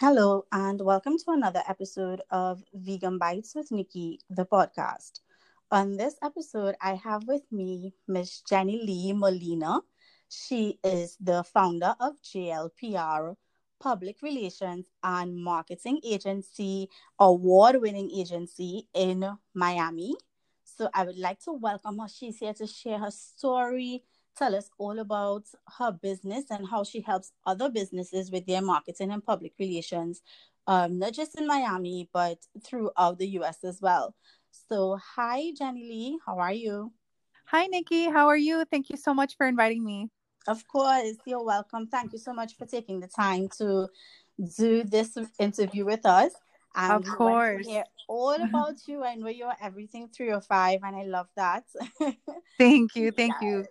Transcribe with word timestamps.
Hello, 0.00 0.44
and 0.52 0.80
welcome 0.80 1.18
to 1.18 1.32
another 1.32 1.60
episode 1.68 2.22
of 2.30 2.62
Vegan 2.72 3.18
Bites 3.18 3.56
with 3.56 3.72
Nikki, 3.72 4.20
the 4.30 4.46
podcast. 4.46 5.22
On 5.72 5.96
this 5.96 6.14
episode, 6.22 6.76
I 6.80 6.94
have 6.94 7.26
with 7.26 7.42
me 7.50 7.92
Miss 8.06 8.42
Jenny 8.42 8.80
Lee 8.80 9.12
Molina. 9.12 9.80
She 10.28 10.78
is 10.84 11.16
the 11.20 11.42
founder 11.42 11.96
of 11.98 12.12
JLPR 12.22 13.34
Public 13.80 14.22
Relations 14.22 14.86
and 15.02 15.36
Marketing 15.36 15.98
Agency, 16.04 16.88
award 17.18 17.80
winning 17.80 18.12
agency 18.12 18.86
in 18.94 19.28
Miami. 19.52 20.14
So 20.62 20.88
I 20.94 21.06
would 21.06 21.18
like 21.18 21.40
to 21.40 21.52
welcome 21.54 21.98
her. 21.98 22.06
She's 22.06 22.38
here 22.38 22.54
to 22.54 22.68
share 22.68 23.00
her 23.00 23.10
story, 23.10 24.04
tell 24.38 24.54
us 24.54 24.70
all 24.78 24.98
about 25.00 25.44
her 25.78 25.90
business 25.90 26.44
and 26.50 26.66
how 26.68 26.84
she 26.84 27.00
helps 27.00 27.32
other 27.44 27.68
businesses 27.68 28.30
with 28.30 28.46
their 28.46 28.62
marketing 28.62 29.10
and 29.10 29.24
public 29.24 29.52
relations, 29.58 30.22
um, 30.66 30.98
not 30.98 31.12
just 31.12 31.38
in 31.38 31.46
Miami, 31.46 32.08
but 32.12 32.38
throughout 32.64 33.18
the 33.18 33.28
US 33.40 33.64
as 33.64 33.80
well. 33.80 34.14
So, 34.68 34.98
hi, 35.16 35.52
Jenny 35.56 35.82
Lee. 35.82 36.18
How 36.24 36.38
are 36.38 36.52
you? 36.52 36.92
Hi, 37.46 37.66
Nikki. 37.66 38.04
How 38.04 38.28
are 38.28 38.36
you? 38.36 38.64
Thank 38.70 38.90
you 38.90 38.96
so 38.96 39.12
much 39.12 39.36
for 39.36 39.46
inviting 39.46 39.84
me. 39.84 40.08
Of 40.46 40.66
course, 40.68 41.16
you're 41.26 41.44
welcome. 41.44 41.86
Thank 41.86 42.12
you 42.12 42.18
so 42.18 42.32
much 42.32 42.56
for 42.56 42.66
taking 42.66 43.00
the 43.00 43.08
time 43.08 43.48
to 43.58 43.88
do 44.56 44.84
this 44.84 45.18
interview 45.38 45.84
with 45.84 46.06
us. 46.06 46.32
Of 46.74 47.04
course. 47.04 47.66
Hear 47.66 47.84
all 48.08 48.34
about 48.42 48.76
you. 48.86 49.04
I 49.04 49.14
know 49.14 49.28
you're 49.28 49.54
everything 49.60 50.08
305, 50.08 50.80
and 50.82 50.96
I 50.96 51.04
love 51.04 51.28
that. 51.36 51.64
thank 52.58 52.96
you. 52.96 53.10
Thank 53.10 53.34
yes. 53.40 53.42
you. 53.42 53.66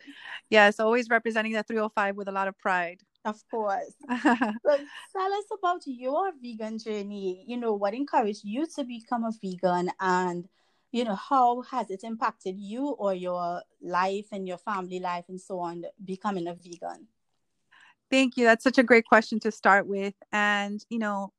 Yes, 0.50 0.80
always 0.80 1.10
representing 1.10 1.54
the 1.54 1.64
305 1.64 2.16
with 2.16 2.28
a 2.28 2.32
lot 2.32 2.48
of 2.48 2.58
pride. 2.58 3.02
Of 3.26 3.42
course. 3.52 3.94
so 4.10 4.18
tell 4.24 5.34
us 5.34 5.46
about 5.58 5.82
your 5.86 6.32
vegan 6.42 6.80
journey. 6.80 7.44
You 7.48 7.58
know, 7.58 7.74
what 7.74 7.94
encouraged 7.94 8.46
you 8.46 8.66
to 8.76 8.84
become 8.84 9.26
a 9.26 9.32
vegan 9.42 9.92
and 10.00 10.48
you 10.92 11.04
know 11.04 11.16
how 11.16 11.62
has 11.64 11.90
it 11.90 12.04
impacted 12.04 12.58
you 12.58 12.88
or 12.90 13.14
your 13.14 13.62
life 13.82 14.28
and 14.32 14.48
your 14.48 14.58
family 14.58 15.00
life 15.00 15.26
and 15.28 15.40
so 15.40 15.60
on 15.60 15.84
becoming 16.04 16.48
a 16.48 16.54
vegan 16.54 17.08
thank 18.10 18.38
you 18.38 18.46
that's 18.46 18.64
such 18.64 18.78
a 18.78 18.84
great 18.84 19.06
question 19.06 19.40
to 19.40 19.52
start 19.52 19.86
with 19.86 20.14
and 20.32 20.86
you 20.90 20.98
know 20.98 21.32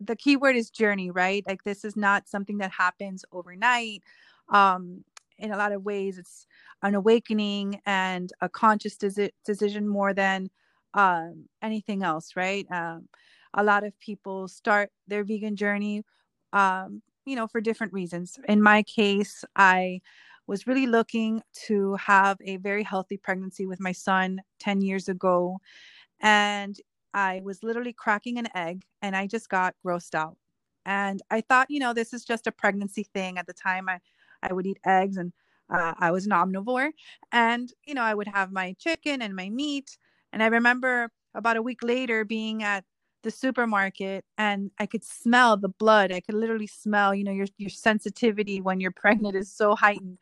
the 0.00 0.16
key 0.16 0.36
word 0.36 0.56
is 0.56 0.70
journey, 0.70 1.10
right? 1.10 1.44
Like 1.46 1.64
this 1.64 1.84
is 1.84 1.96
not 1.96 2.28
something 2.28 2.58
that 2.58 2.72
happens 2.72 3.24
overnight. 3.32 4.02
Um, 4.48 5.04
in 5.38 5.52
a 5.52 5.56
lot 5.56 5.72
of 5.72 5.84
ways, 5.84 6.18
it's 6.18 6.46
an 6.82 6.94
awakening 6.94 7.80
and 7.86 8.32
a 8.40 8.48
conscious 8.48 8.96
de- 8.96 9.32
decision 9.44 9.88
more 9.88 10.14
than 10.14 10.50
um, 10.94 11.46
anything 11.62 12.02
else, 12.02 12.36
right? 12.36 12.66
Um, 12.70 13.08
a 13.54 13.64
lot 13.64 13.84
of 13.84 13.98
people 14.00 14.48
start 14.48 14.90
their 15.08 15.24
vegan 15.24 15.56
journey, 15.56 16.02
um, 16.52 17.02
you 17.24 17.36
know, 17.36 17.46
for 17.46 17.60
different 17.60 17.92
reasons. 17.92 18.38
In 18.48 18.62
my 18.62 18.82
case, 18.82 19.44
I 19.56 20.00
was 20.46 20.66
really 20.66 20.86
looking 20.86 21.42
to 21.66 21.94
have 21.94 22.36
a 22.44 22.58
very 22.58 22.82
healthy 22.82 23.16
pregnancy 23.16 23.66
with 23.66 23.80
my 23.80 23.92
son 23.92 24.40
10 24.58 24.82
years 24.82 25.08
ago. 25.08 25.58
And 26.20 26.76
I 27.14 27.40
was 27.44 27.62
literally 27.62 27.92
cracking 27.92 28.38
an 28.38 28.48
egg 28.54 28.82
and 29.00 29.16
I 29.16 29.26
just 29.26 29.48
got 29.48 29.74
grossed 29.86 30.14
out. 30.14 30.36
And 30.84 31.22
I 31.30 31.40
thought, 31.40 31.70
you 31.70 31.78
know, 31.78 31.94
this 31.94 32.12
is 32.12 32.24
just 32.24 32.46
a 32.46 32.52
pregnancy 32.52 33.04
thing. 33.04 33.38
At 33.38 33.46
the 33.46 33.54
time, 33.54 33.88
I, 33.88 34.00
I 34.42 34.52
would 34.52 34.66
eat 34.66 34.78
eggs 34.84 35.16
and 35.16 35.32
uh, 35.72 35.94
I 35.98 36.10
was 36.10 36.26
an 36.26 36.32
omnivore. 36.32 36.90
And, 37.32 37.72
you 37.86 37.94
know, 37.94 38.02
I 38.02 38.14
would 38.14 38.28
have 38.28 38.52
my 38.52 38.74
chicken 38.78 39.22
and 39.22 39.34
my 39.34 39.48
meat. 39.48 39.96
And 40.32 40.42
I 40.42 40.46
remember 40.46 41.10
about 41.34 41.56
a 41.56 41.62
week 41.62 41.82
later 41.82 42.24
being 42.24 42.62
at 42.62 42.84
the 43.22 43.30
supermarket 43.30 44.24
and 44.36 44.70
I 44.78 44.86
could 44.86 45.04
smell 45.04 45.56
the 45.56 45.68
blood. 45.68 46.12
I 46.12 46.20
could 46.20 46.34
literally 46.34 46.66
smell, 46.66 47.14
you 47.14 47.24
know, 47.24 47.32
your, 47.32 47.46
your 47.56 47.70
sensitivity 47.70 48.60
when 48.60 48.80
you're 48.80 48.90
pregnant 48.96 49.36
is 49.36 49.50
so 49.50 49.74
heightened. 49.74 50.18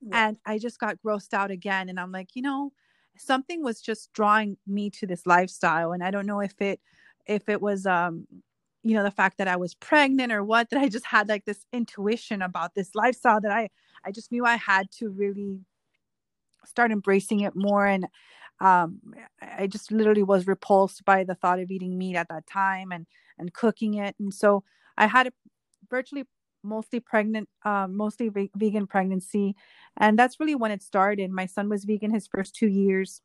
Yeah. 0.00 0.28
And 0.28 0.38
I 0.46 0.58
just 0.58 0.78
got 0.78 0.98
grossed 1.04 1.32
out 1.32 1.50
again. 1.50 1.88
And 1.88 1.98
I'm 1.98 2.12
like, 2.12 2.30
you 2.34 2.42
know, 2.42 2.72
something 3.16 3.62
was 3.62 3.80
just 3.80 4.12
drawing 4.12 4.56
me 4.66 4.90
to 4.90 5.06
this 5.06 5.26
lifestyle 5.26 5.92
and 5.92 6.02
i 6.02 6.10
don't 6.10 6.26
know 6.26 6.40
if 6.40 6.60
it 6.60 6.80
if 7.26 7.48
it 7.48 7.60
was 7.60 7.86
um 7.86 8.26
you 8.82 8.94
know 8.94 9.02
the 9.02 9.10
fact 9.10 9.38
that 9.38 9.48
i 9.48 9.56
was 9.56 9.74
pregnant 9.74 10.32
or 10.32 10.42
what 10.42 10.68
that 10.70 10.80
i 10.80 10.88
just 10.88 11.06
had 11.06 11.28
like 11.28 11.44
this 11.44 11.64
intuition 11.72 12.42
about 12.42 12.74
this 12.74 12.94
lifestyle 12.94 13.40
that 13.40 13.52
i 13.52 13.68
i 14.04 14.10
just 14.10 14.32
knew 14.32 14.44
i 14.44 14.56
had 14.56 14.90
to 14.90 15.10
really 15.10 15.60
start 16.64 16.90
embracing 16.90 17.40
it 17.40 17.54
more 17.54 17.86
and 17.86 18.06
um 18.60 19.00
i 19.40 19.66
just 19.66 19.92
literally 19.92 20.22
was 20.22 20.46
repulsed 20.46 21.04
by 21.04 21.24
the 21.24 21.34
thought 21.34 21.58
of 21.58 21.70
eating 21.70 21.96
meat 21.96 22.16
at 22.16 22.28
that 22.28 22.46
time 22.46 22.92
and 22.92 23.06
and 23.38 23.52
cooking 23.52 23.94
it 23.94 24.14
and 24.18 24.32
so 24.32 24.62
i 24.96 25.06
had 25.06 25.26
a 25.26 25.32
virtually 25.88 26.24
mostly 26.64 27.00
pregnant, 27.00 27.48
um, 27.64 27.96
mostly 27.96 28.28
ve- 28.28 28.50
vegan 28.56 28.86
pregnancy. 28.86 29.54
And 29.98 30.18
that's 30.18 30.40
really 30.40 30.54
when 30.54 30.70
it 30.70 30.82
started. 30.82 31.30
My 31.30 31.46
son 31.46 31.68
was 31.68 31.84
vegan 31.84 32.12
his 32.12 32.26
first 32.26 32.54
two 32.54 32.68
years. 32.68 33.20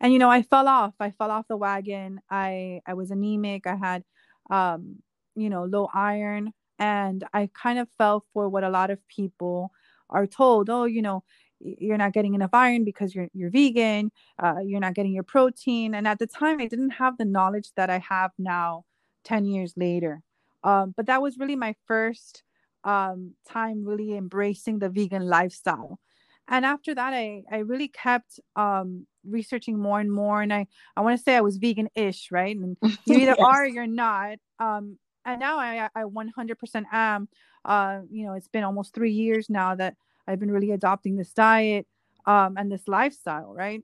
And, 0.00 0.12
you 0.12 0.18
know, 0.18 0.30
I 0.30 0.42
fell 0.42 0.68
off. 0.68 0.94
I 1.00 1.10
fell 1.10 1.30
off 1.30 1.48
the 1.48 1.56
wagon. 1.56 2.20
I, 2.30 2.80
I 2.86 2.94
was 2.94 3.10
anemic. 3.10 3.66
I 3.66 3.76
had, 3.76 4.04
um, 4.50 4.96
you 5.34 5.50
know, 5.50 5.64
low 5.64 5.88
iron. 5.94 6.52
And 6.78 7.24
I 7.32 7.50
kind 7.54 7.78
of 7.78 7.88
fell 7.98 8.24
for 8.32 8.48
what 8.48 8.64
a 8.64 8.70
lot 8.70 8.90
of 8.90 9.06
people 9.08 9.72
are 10.10 10.26
told. 10.26 10.70
Oh, 10.70 10.84
you 10.84 11.02
know, 11.02 11.24
you're 11.60 11.98
not 11.98 12.12
getting 12.12 12.34
enough 12.34 12.50
iron 12.52 12.84
because 12.84 13.14
you're 13.14 13.28
you're 13.32 13.50
vegan. 13.50 14.12
Uh, 14.40 14.60
you're 14.64 14.78
not 14.80 14.94
getting 14.94 15.12
your 15.12 15.24
protein. 15.24 15.94
And 15.94 16.06
at 16.06 16.20
the 16.20 16.26
time, 16.26 16.60
I 16.60 16.66
didn't 16.66 16.90
have 16.90 17.18
the 17.18 17.24
knowledge 17.24 17.72
that 17.76 17.90
I 17.90 17.98
have 17.98 18.30
now, 18.38 18.84
ten 19.24 19.44
years 19.44 19.74
later. 19.76 20.22
Um, 20.64 20.94
but 20.96 21.06
that 21.06 21.22
was 21.22 21.38
really 21.38 21.56
my 21.56 21.74
first 21.86 22.42
um, 22.84 23.34
time 23.48 23.84
really 23.84 24.16
embracing 24.16 24.78
the 24.78 24.88
vegan 24.88 25.22
lifestyle. 25.22 25.98
And 26.48 26.64
after 26.64 26.94
that, 26.94 27.12
I, 27.12 27.42
I 27.50 27.58
really 27.58 27.88
kept 27.88 28.40
um, 28.56 29.06
researching 29.24 29.78
more 29.78 30.00
and 30.00 30.10
more. 30.10 30.40
And 30.40 30.52
I, 30.52 30.66
I 30.96 31.02
want 31.02 31.16
to 31.16 31.22
say 31.22 31.36
I 31.36 31.42
was 31.42 31.58
vegan 31.58 31.88
ish, 31.94 32.30
right? 32.30 32.56
And 32.56 32.76
you 33.04 33.16
either 33.16 33.36
yes. 33.38 33.38
are 33.38 33.64
or 33.64 33.66
you're 33.66 33.86
not. 33.86 34.38
Um, 34.58 34.98
and 35.24 35.40
now 35.40 35.58
I, 35.58 35.88
I 35.94 36.04
100% 36.04 36.84
am. 36.90 37.28
Uh, 37.64 38.00
you 38.10 38.24
know, 38.24 38.32
it's 38.32 38.48
been 38.48 38.64
almost 38.64 38.94
three 38.94 39.12
years 39.12 39.50
now 39.50 39.74
that 39.74 39.94
I've 40.26 40.40
been 40.40 40.50
really 40.50 40.70
adopting 40.70 41.16
this 41.16 41.32
diet 41.32 41.86
um, 42.24 42.56
and 42.56 42.72
this 42.72 42.88
lifestyle, 42.88 43.52
right? 43.52 43.82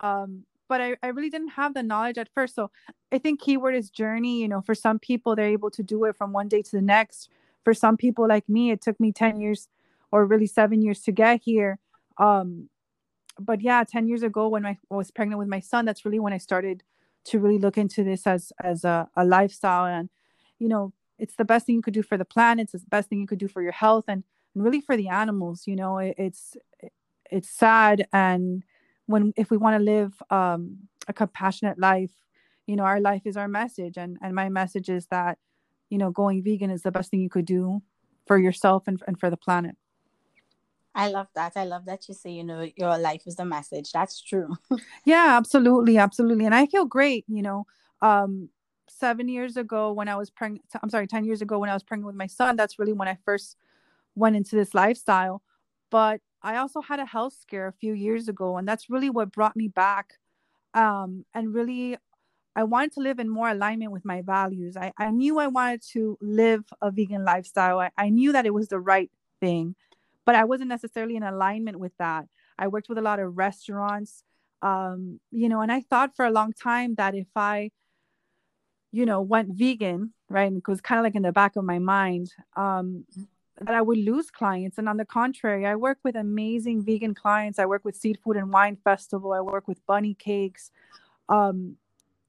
Um, 0.00 0.44
but 0.68 0.80
I, 0.80 0.96
I 1.02 1.08
really 1.08 1.30
didn't 1.30 1.48
have 1.48 1.74
the 1.74 1.82
knowledge 1.82 2.18
at 2.18 2.28
first. 2.34 2.54
So 2.54 2.70
I 3.12 3.18
think 3.18 3.40
keyword 3.40 3.74
is 3.74 3.90
journey. 3.90 4.40
You 4.40 4.48
know, 4.48 4.60
for 4.60 4.74
some 4.74 4.98
people, 4.98 5.36
they're 5.36 5.46
able 5.46 5.70
to 5.70 5.82
do 5.82 6.04
it 6.04 6.16
from 6.16 6.32
one 6.32 6.48
day 6.48 6.62
to 6.62 6.70
the 6.70 6.82
next. 6.82 7.28
For 7.64 7.74
some 7.74 7.96
people 7.96 8.28
like 8.28 8.48
me, 8.48 8.70
it 8.70 8.80
took 8.80 8.98
me 9.00 9.12
10 9.12 9.40
years 9.40 9.68
or 10.12 10.24
really 10.26 10.46
seven 10.46 10.82
years 10.82 11.00
to 11.02 11.12
get 11.12 11.42
here. 11.42 11.78
Um, 12.18 12.68
but 13.38 13.60
yeah, 13.60 13.82
10 13.84 14.06
years 14.06 14.22
ago 14.22 14.48
when 14.48 14.64
I 14.64 14.78
was 14.88 15.10
pregnant 15.10 15.38
with 15.38 15.48
my 15.48 15.60
son, 15.60 15.84
that's 15.84 16.04
really 16.04 16.20
when 16.20 16.32
I 16.32 16.38
started 16.38 16.82
to 17.24 17.38
really 17.38 17.58
look 17.58 17.78
into 17.78 18.04
this 18.04 18.26
as, 18.26 18.52
as 18.62 18.84
a, 18.84 19.08
a 19.16 19.24
lifestyle. 19.24 19.86
And, 19.86 20.10
you 20.58 20.68
know, 20.68 20.92
it's 21.18 21.36
the 21.36 21.44
best 21.44 21.66
thing 21.66 21.76
you 21.76 21.82
could 21.82 21.94
do 21.94 22.02
for 22.02 22.18
the 22.18 22.24
planet. 22.24 22.70
It's 22.72 22.84
the 22.84 22.90
best 22.90 23.08
thing 23.08 23.20
you 23.20 23.26
could 23.26 23.38
do 23.38 23.48
for 23.48 23.62
your 23.62 23.72
health 23.72 24.04
and, 24.08 24.24
and 24.54 24.62
really 24.62 24.80
for 24.80 24.96
the 24.96 25.08
animals, 25.08 25.66
you 25.66 25.74
know, 25.74 25.98
it, 25.98 26.14
it's, 26.18 26.56
it's 27.30 27.48
sad 27.48 28.06
and 28.12 28.62
when 29.06 29.32
if 29.36 29.50
we 29.50 29.56
want 29.56 29.78
to 29.78 29.82
live 29.82 30.12
um, 30.30 30.78
a 31.08 31.12
compassionate 31.12 31.78
life 31.78 32.12
you 32.66 32.76
know 32.76 32.84
our 32.84 33.00
life 33.00 33.22
is 33.24 33.36
our 33.36 33.48
message 33.48 33.96
and 33.96 34.16
and 34.22 34.34
my 34.34 34.48
message 34.48 34.88
is 34.88 35.06
that 35.06 35.38
you 35.90 35.98
know 35.98 36.10
going 36.10 36.42
vegan 36.42 36.70
is 36.70 36.82
the 36.82 36.90
best 36.90 37.10
thing 37.10 37.20
you 37.20 37.28
could 37.28 37.44
do 37.44 37.82
for 38.26 38.38
yourself 38.38 38.84
and, 38.86 39.02
and 39.06 39.20
for 39.20 39.30
the 39.30 39.36
planet 39.36 39.76
I 40.94 41.08
love 41.08 41.26
that. 41.34 41.54
I 41.56 41.64
love 41.64 41.86
that 41.86 42.06
you 42.08 42.14
say, 42.14 42.30
you 42.30 42.44
know, 42.44 42.68
your 42.76 42.96
life 42.98 43.22
is 43.26 43.34
the 43.34 43.44
message. 43.44 43.90
That's 43.90 44.20
true. 44.20 44.54
yeah, 45.04 45.36
absolutely. 45.36 45.98
Absolutely. 45.98 46.44
And 46.44 46.54
I 46.54 46.66
feel 46.66 46.84
great, 46.84 47.24
you 47.26 47.42
know. 47.42 47.66
Um, 48.00 48.50
seven 48.88 49.28
years 49.28 49.56
ago 49.56 49.92
when 49.92 50.08
I 50.08 50.16
was 50.16 50.30
pregnant, 50.30 50.64
I'm 50.82 50.90
sorry, 50.90 51.06
10 51.06 51.24
years 51.24 51.42
ago 51.42 51.58
when 51.58 51.70
I 51.70 51.74
was 51.74 51.82
pregnant 51.82 52.06
with 52.06 52.16
my 52.16 52.26
son, 52.26 52.54
that's 52.54 52.78
really 52.78 52.92
when 52.92 53.08
I 53.08 53.18
first 53.24 53.56
went 54.14 54.36
into 54.36 54.54
this 54.56 54.74
lifestyle. 54.74 55.42
But 55.90 56.20
I 56.44 56.58
also 56.58 56.82
had 56.82 57.00
a 57.00 57.06
health 57.06 57.34
scare 57.40 57.66
a 57.66 57.72
few 57.72 57.94
years 57.94 58.28
ago, 58.28 58.58
and 58.58 58.68
that's 58.68 58.90
really 58.90 59.08
what 59.08 59.32
brought 59.32 59.56
me 59.56 59.68
back. 59.68 60.18
Um, 60.74 61.24
and 61.32 61.54
really, 61.54 61.96
I 62.54 62.64
wanted 62.64 62.92
to 62.92 63.00
live 63.00 63.18
in 63.18 63.30
more 63.30 63.48
alignment 63.48 63.92
with 63.92 64.04
my 64.04 64.20
values. 64.20 64.76
I, 64.76 64.92
I 64.98 65.10
knew 65.10 65.38
I 65.38 65.46
wanted 65.46 65.82
to 65.92 66.18
live 66.20 66.64
a 66.82 66.90
vegan 66.90 67.24
lifestyle. 67.24 67.80
I, 67.80 67.90
I 67.96 68.10
knew 68.10 68.30
that 68.32 68.44
it 68.44 68.52
was 68.52 68.68
the 68.68 68.78
right 68.78 69.10
thing, 69.40 69.74
but 70.26 70.34
I 70.34 70.44
wasn't 70.44 70.68
necessarily 70.68 71.16
in 71.16 71.22
alignment 71.22 71.80
with 71.80 71.96
that. 71.98 72.26
I 72.58 72.68
worked 72.68 72.90
with 72.90 72.98
a 72.98 73.02
lot 73.02 73.20
of 73.20 73.38
restaurants, 73.38 74.22
um, 74.60 75.20
you 75.30 75.48
know, 75.48 75.62
and 75.62 75.72
I 75.72 75.80
thought 75.80 76.14
for 76.14 76.26
a 76.26 76.30
long 76.30 76.52
time 76.52 76.94
that 76.96 77.14
if 77.14 77.28
I, 77.34 77.70
you 78.92 79.06
know, 79.06 79.22
went 79.22 79.48
vegan, 79.54 80.12
right, 80.28 80.52
it 80.52 80.68
was 80.68 80.82
kind 80.82 80.98
of 80.98 81.04
like 81.04 81.16
in 81.16 81.22
the 81.22 81.32
back 81.32 81.56
of 81.56 81.64
my 81.64 81.78
mind, 81.78 82.32
um, 82.54 83.06
that 83.60 83.74
I 83.74 83.82
would 83.82 83.98
lose 83.98 84.30
clients. 84.30 84.78
And 84.78 84.88
on 84.88 84.96
the 84.96 85.04
contrary, 85.04 85.66
I 85.66 85.76
work 85.76 85.98
with 86.02 86.16
amazing 86.16 86.84
vegan 86.84 87.14
clients. 87.14 87.58
I 87.58 87.66
work 87.66 87.84
with 87.84 87.96
Seed 87.96 88.18
Food 88.22 88.36
and 88.36 88.52
Wine 88.52 88.76
Festival. 88.82 89.32
I 89.32 89.40
work 89.40 89.68
with 89.68 89.84
Bunny 89.86 90.14
Cakes. 90.14 90.70
Um, 91.28 91.76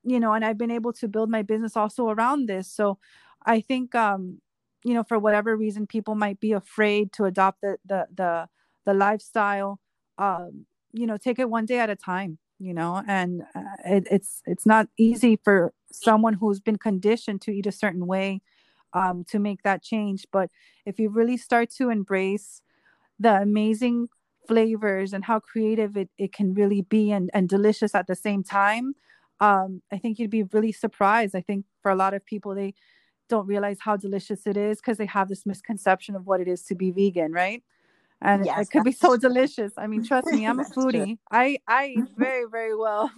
you 0.04 0.19
know, 0.19 0.33
and 0.33 0.45
I've 0.45 0.57
been 0.57 0.72
able 0.72 0.94
to 0.94 1.07
build 1.07 1.30
my 1.30 1.42
business 1.42 1.75
also 1.75 2.10
around 2.10 2.48
this. 2.48 2.68
So 2.68 3.00
I 3.45 3.60
think, 3.60 3.95
um, 3.95 4.39
you 4.83 4.94
know, 4.94 5.04
for 5.04 5.18
whatever 5.18 5.57
reason, 5.57 5.88
people 5.88 6.13
might 6.13 6.39
be 6.39 6.51
afraid 6.51 7.12
to 7.13 7.25
adopt 7.25 7.62
the, 7.62 7.77
the, 7.86 8.06
the, 8.16 8.48
the 8.86 8.94
lifestyle, 8.94 9.80
um, 10.19 10.66
you 10.94 11.07
know, 11.07 11.18
take 11.18 11.39
it 11.39 11.50
one 11.50 11.66
day 11.66 11.80
at 11.80 11.89
a 11.89 11.95
time, 11.95 12.38
you 12.60 12.74
know, 12.74 13.01
and 13.07 13.42
uh, 13.56 13.62
it, 13.83 14.07
it's, 14.12 14.44
it's 14.45 14.66
not 14.66 14.88
easy 14.95 15.39
for 15.44 15.74
someone 15.92 16.33
who's 16.33 16.60
been 16.60 16.77
conditioned 16.77 17.42
to 17.42 17.51
eat 17.51 17.66
a 17.66 17.72
certain 17.72 18.06
way, 18.06 18.42
um, 18.96 19.24
to 19.26 19.38
make 19.38 19.62
that 19.62 19.84
change. 19.84 20.26
But 20.32 20.50
if 20.86 20.98
you 21.00 21.10
really 21.10 21.38
start 21.38 21.70
to 21.78 21.90
embrace 21.90 22.62
the 23.20 23.42
amazing 23.42 24.10
flavors 24.48 25.14
and 25.14 25.26
how 25.26 25.40
creative 25.40 25.98
it, 25.98 26.10
it 26.18 26.34
can 26.34 26.54
really 26.54 26.82
be 26.82 27.12
and, 27.12 27.30
and 27.34 27.50
delicious 27.50 27.94
at 27.96 28.08
the 28.08 28.16
same 28.16 28.44
time 28.44 28.94
um, 29.40 29.82
i 29.92 29.98
think 29.98 30.18
you'd 30.20 30.30
be 30.30 30.44
really 30.44 30.72
surprised. 30.72 31.36
I 31.36 31.42
think 31.42 31.66
for 31.82 31.92
a 31.92 31.96
lot 31.96 32.14
of 32.14 32.26
people 32.26 32.56
they 32.56 32.74
don't 33.28 33.48
realize 33.48 33.78
how 33.82 33.98
delicious 33.98 34.46
it 34.46 34.56
is 34.56 34.78
because 34.78 34.98
they 34.98 35.08
have 35.08 35.30
this 35.30 35.46
misconception 35.46 36.16
of 36.16 36.26
what 36.28 36.42
it 36.42 36.48
is 36.48 36.62
to 36.64 36.76
be 36.76 36.92
vegan 36.92 37.32
right? 37.32 37.64
And 38.22 38.46
yes, 38.46 38.62
it 38.62 38.72
could 38.72 38.84
be 38.84 38.92
so 38.92 39.10
true. 39.10 39.30
delicious. 39.30 39.74
I 39.78 39.88
mean 39.88 40.04
trust 40.04 40.32
me 40.32 40.46
i'm 40.46 40.60
a 40.60 40.64
foodie 40.76 41.06
true. 41.06 41.18
i 41.32 41.58
i 41.68 41.86
eat 41.98 42.06
very 42.16 42.46
very 42.50 42.76
well. 42.76 43.12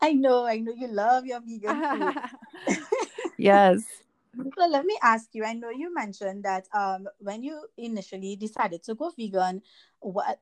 I 0.00 0.12
know 0.14 0.46
i 0.46 0.58
know. 0.58 0.72
You 0.72 0.88
love 0.88 1.26
your 1.26 1.40
vegan 1.40 1.82
food. 1.90 2.16
Yes 3.38 3.82
so 4.34 4.66
let 4.66 4.84
me 4.84 4.96
ask 5.02 5.28
you. 5.32 5.44
I 5.44 5.52
know 5.54 5.70
you 5.70 5.94
mentioned 5.94 6.44
that 6.44 6.66
um, 6.74 7.06
when 7.18 7.42
you 7.42 7.66
initially 7.76 8.36
decided 8.36 8.82
to 8.84 8.94
go 8.94 9.12
vegan, 9.16 9.62
what 10.00 10.38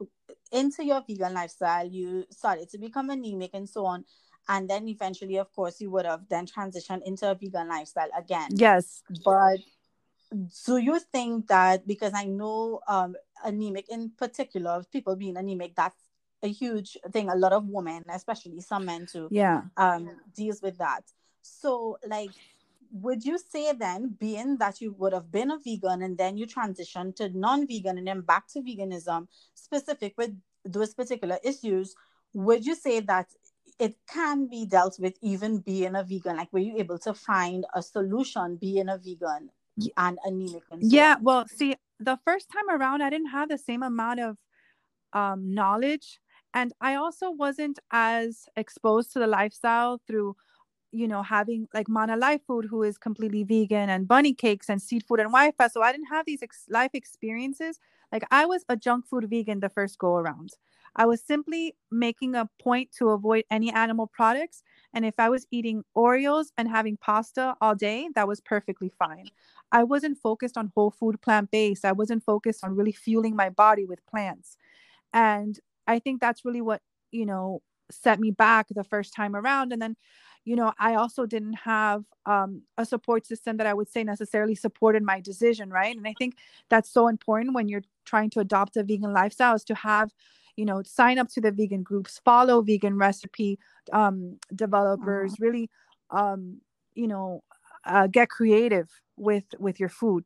into 0.53 0.85
your 0.85 1.03
vegan 1.07 1.35
lifestyle, 1.35 1.87
you 1.87 2.25
started 2.31 2.69
to 2.71 2.79
become 2.79 3.11
anemic 3.11 3.51
and 3.55 3.69
so 3.69 3.87
on, 3.87 4.05
and 4.49 4.69
then 4.69 4.89
eventually, 4.89 5.37
of 5.37 5.53
course, 5.53 5.81
you 5.81 5.91
would 5.91 6.07
have 6.07 6.29
then 6.29 6.47
transitioned 6.47 7.03
into 7.05 7.31
a 7.31 7.35
vegan 7.35 7.69
lifestyle 7.69 8.11
again. 8.17 8.51
Yes, 8.55 9.03
but 9.25 9.59
do 10.67 10.77
you 10.77 10.99
think 11.13 11.49
that 11.49 11.87
because 11.87 12.13
I 12.15 12.25
know 12.25 12.81
um, 12.87 13.17
anemic 13.45 13.89
in 13.89 14.11
particular, 14.17 14.71
of 14.73 14.91
people 14.91 15.17
being 15.17 15.37
anemic, 15.37 15.75
that's 15.75 16.01
a 16.43 16.49
huge 16.49 16.97
thing. 17.13 17.29
A 17.29 17.35
lot 17.35 17.53
of 17.53 17.67
women, 17.67 18.05
especially 18.09 18.61
some 18.61 18.85
men 18.85 19.07
too, 19.07 19.29
yeah, 19.31 19.63
um, 19.77 20.11
deals 20.35 20.63
with 20.63 20.79
that. 20.79 21.03
So, 21.43 21.99
like, 22.07 22.31
would 22.93 23.25
you 23.25 23.39
say 23.39 23.73
then, 23.73 24.17
being 24.19 24.57
that 24.59 24.81
you 24.81 24.93
would 24.99 25.13
have 25.13 25.31
been 25.31 25.51
a 25.51 25.59
vegan 25.59 26.03
and 26.03 26.19
then 26.19 26.37
you 26.37 26.47
transitioned 26.47 27.17
to 27.17 27.29
non-vegan 27.31 27.99
and 27.99 28.07
then 28.07 28.21
back 28.21 28.49
to 28.49 28.61
veganism, 28.61 29.29
specific 29.55 30.15
with 30.17 30.37
those 30.65 30.95
particular 30.95 31.39
issues, 31.45 31.95
would 32.35 32.65
you 32.65 32.75
say 32.75 33.01
that 33.01 33.29
it 33.79 33.97
can 34.09 34.47
be 34.49 34.67
dealt 34.67 34.99
with 34.99 35.15
even 35.23 35.59
being 35.59 35.95
a 35.95 36.03
vegan? 36.03 36.37
Like, 36.37 36.53
were 36.53 36.59
you 36.59 36.77
able 36.79 36.99
to 37.01 37.15
find 37.15 37.65
a 37.75 37.83
solution 37.83 38.57
being 38.57 38.89
a 38.89 38.99
vegan 38.99 39.51
and 39.97 40.19
anemic? 40.25 40.63
And 40.71 40.83
so 40.83 40.97
yeah, 40.97 41.15
on? 41.15 41.23
well, 41.23 41.47
see, 41.49 41.77
the 41.99 42.19
first 42.25 42.49
time 42.51 42.69
around, 42.69 43.03
I 43.03 43.11
didn't 43.11 43.29
have 43.31 43.49
the 43.49 43.59
same 43.59 43.83
amount 43.83 44.21
of 44.21 44.39
um, 45.13 45.55
knowledge, 45.55 46.21
and 46.53 46.73
I 46.81 46.97
also 46.97 47.31
wasn't 47.31 47.79
as 47.91 48.47
exposed 48.57 49.13
to 49.13 49.19
the 49.19 49.27
lifestyle 49.27 50.01
through 50.07 50.37
you 50.93 51.09
know, 51.09 51.23
having 51.23 51.69
like 51.73 51.89
Manna 51.89 52.17
Life 52.17 52.43
Food, 52.47 52.67
who 52.69 52.83
is 52.83 52.99
completely 52.99 53.45
vegan, 53.45 53.89
and 53.91 54.09
Bunny 54.09 54.35
Cakes 54.35 54.69
and 54.69 54.81
Seed 54.83 55.05
Food 55.07 55.21
and 55.21 55.29
Wi-Fi. 55.29 55.69
So 55.69 55.83
I 55.83 55.93
didn't 55.93 56.09
have 56.09 56.27
these 56.27 56.43
ex- 56.43 56.67
life 56.69 56.91
experiences. 56.95 57.79
Like 58.13 58.25
I 58.31 58.47
was 58.47 58.65
a 58.69 58.77
junk 58.77 59.07
food 59.07 59.29
vegan 59.31 59.61
the 59.61 59.69
first 59.69 59.99
go 59.99 60.17
around. 60.17 60.51
I 60.97 61.07
was 61.07 61.23
simply 61.23 61.77
making 61.91 62.35
a 62.35 62.49
point 62.61 62.91
to 62.99 63.11
avoid 63.11 63.45
any 63.51 63.73
animal 63.73 64.09
products. 64.09 64.63
And 64.93 65.05
if 65.05 65.15
I 65.19 65.29
was 65.29 65.47
eating 65.53 65.85
Oreos 65.97 66.47
and 66.59 66.69
having 66.69 66.97
pasta 66.97 67.55
all 67.61 67.77
day, 67.77 68.09
that 68.17 68.27
was 68.27 68.41
perfectly 68.41 68.91
fine. 68.99 69.27
I 69.71 69.85
wasn't 69.85 70.19
focused 70.19 70.57
on 70.59 70.73
whole 70.75 70.91
food 70.91 71.21
plant 71.21 71.53
based. 71.53 71.85
I 71.85 71.93
wasn't 71.93 72.25
focused 72.25 72.65
on 72.65 72.75
really 72.75 72.93
fueling 72.93 73.37
my 73.37 73.51
body 73.51 73.85
with 73.85 74.05
plants. 74.07 74.57
And 75.13 75.59
I 75.87 75.99
think 75.99 76.21
that's 76.21 76.45
really 76.45 76.61
what, 76.61 76.83
you 77.13 77.27
know, 77.27 77.63
set 77.91 78.21
me 78.21 78.31
back 78.31 78.69
the 78.71 78.85
first 78.85 79.15
time 79.15 79.37
around. 79.37 79.73
And 79.73 79.83
then 79.83 79.97
you 80.45 80.57
know 80.57 80.73
i 80.79 80.95
also 80.95 81.27
didn't 81.27 81.55
have 81.55 82.05
um, 82.27 82.63
a 82.79 82.85
support 82.85 83.27
system 83.27 83.57
that 83.57 83.67
i 83.67 83.75
would 83.75 83.89
say 83.89 84.05
necessarily 84.05 84.55
supported 84.55 85.03
my 85.03 85.21
decision 85.21 85.71
right? 85.71 85.97
And 85.97 86.07
i 86.07 86.15
think 86.19 86.37
that's 86.69 86.91
so 86.91 87.09
important 87.09 87.55
when 87.55 87.69
you're 87.69 87.83
trying 88.05 88.31
to 88.31 88.41
adopt 88.41 88.77
a 88.77 88.83
vegan 88.83 89.13
lifestyle 89.13 89.55
is 89.55 89.65
to 89.65 89.75
have 89.75 90.11
you 90.57 90.65
know 90.65 90.83
sign 90.83 91.19
up 91.19 91.29
to 91.31 91.41
the 91.41 91.53
vegan 91.53 91.83
groups 91.83 92.21
follow 92.25 92.63
vegan 92.63 92.97
recipe 92.97 93.59
um, 93.93 94.39
developers 94.55 95.35
mm-hmm. 95.35 95.45
really 95.45 95.71
um, 96.11 96.61
you 96.95 97.09
know 97.09 97.43
uh, 97.85 98.07
get 98.07 98.29
creative 98.29 98.91
with 99.17 99.45
with 99.59 99.81
your 99.81 99.89
food. 99.89 100.25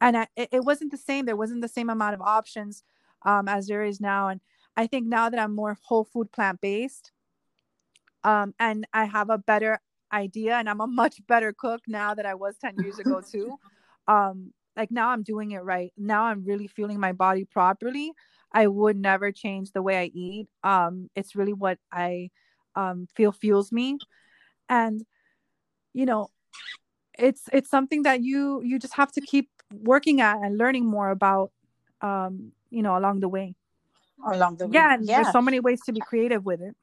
And 0.00 0.16
I, 0.16 0.26
it 0.36 0.64
wasn't 0.64 0.90
the 0.90 0.98
same. 0.98 1.26
There 1.26 1.36
wasn't 1.36 1.62
the 1.62 1.68
same 1.68 1.88
amount 1.88 2.14
of 2.14 2.20
options 2.20 2.82
um, 3.24 3.46
as 3.48 3.68
there 3.68 3.84
is 3.84 4.00
now. 4.00 4.28
And 4.28 4.40
i 4.76 4.86
think 4.86 5.06
now 5.06 5.28
that 5.28 5.40
i'm 5.40 5.54
more 5.54 5.76
whole 5.82 6.04
food 6.04 6.30
plant 6.32 6.60
based 6.60 7.11
um, 8.24 8.54
and 8.58 8.86
I 8.92 9.04
have 9.04 9.30
a 9.30 9.38
better 9.38 9.80
idea 10.12 10.54
and 10.56 10.68
I'm 10.68 10.80
a 10.80 10.86
much 10.86 11.26
better 11.26 11.52
cook 11.52 11.80
now 11.86 12.14
that 12.14 12.26
I 12.26 12.34
was 12.34 12.56
10 12.60 12.76
years 12.78 12.98
ago 12.98 13.20
too. 13.20 13.58
Um, 14.08 14.52
like 14.76 14.90
now 14.90 15.10
I'm 15.10 15.22
doing 15.22 15.52
it 15.52 15.60
right. 15.60 15.92
Now 15.96 16.24
I'm 16.24 16.44
really 16.44 16.66
feeling 16.66 16.98
my 16.98 17.12
body 17.12 17.44
properly. 17.44 18.10
I 18.52 18.66
would 18.66 18.96
never 18.96 19.30
change 19.30 19.70
the 19.70 19.80
way 19.80 19.96
I 19.96 20.10
eat. 20.12 20.48
Um, 20.64 21.08
it's 21.14 21.36
really 21.36 21.52
what 21.52 21.78
I 21.92 22.30
um, 22.74 23.06
feel 23.14 23.30
fuels 23.30 23.70
me. 23.70 23.98
And 24.68 25.04
you 25.94 26.04
know, 26.04 26.30
it's 27.16 27.42
it's 27.52 27.70
something 27.70 28.02
that 28.02 28.22
you 28.22 28.60
you 28.64 28.80
just 28.80 28.94
have 28.94 29.12
to 29.12 29.20
keep 29.20 29.48
working 29.72 30.20
at 30.20 30.38
and 30.38 30.58
learning 30.58 30.86
more 30.86 31.10
about 31.10 31.52
um, 32.00 32.50
you 32.70 32.82
know, 32.82 32.98
along 32.98 33.20
the 33.20 33.28
way. 33.28 33.54
Along 34.26 34.56
the 34.56 34.66
way. 34.66 34.74
Yeah, 34.74 34.96
yeah. 35.00 35.22
there's 35.22 35.32
so 35.32 35.42
many 35.42 35.60
ways 35.60 35.80
to 35.86 35.92
be 35.92 36.00
creative 36.00 36.44
with 36.44 36.60
it. 36.60 36.74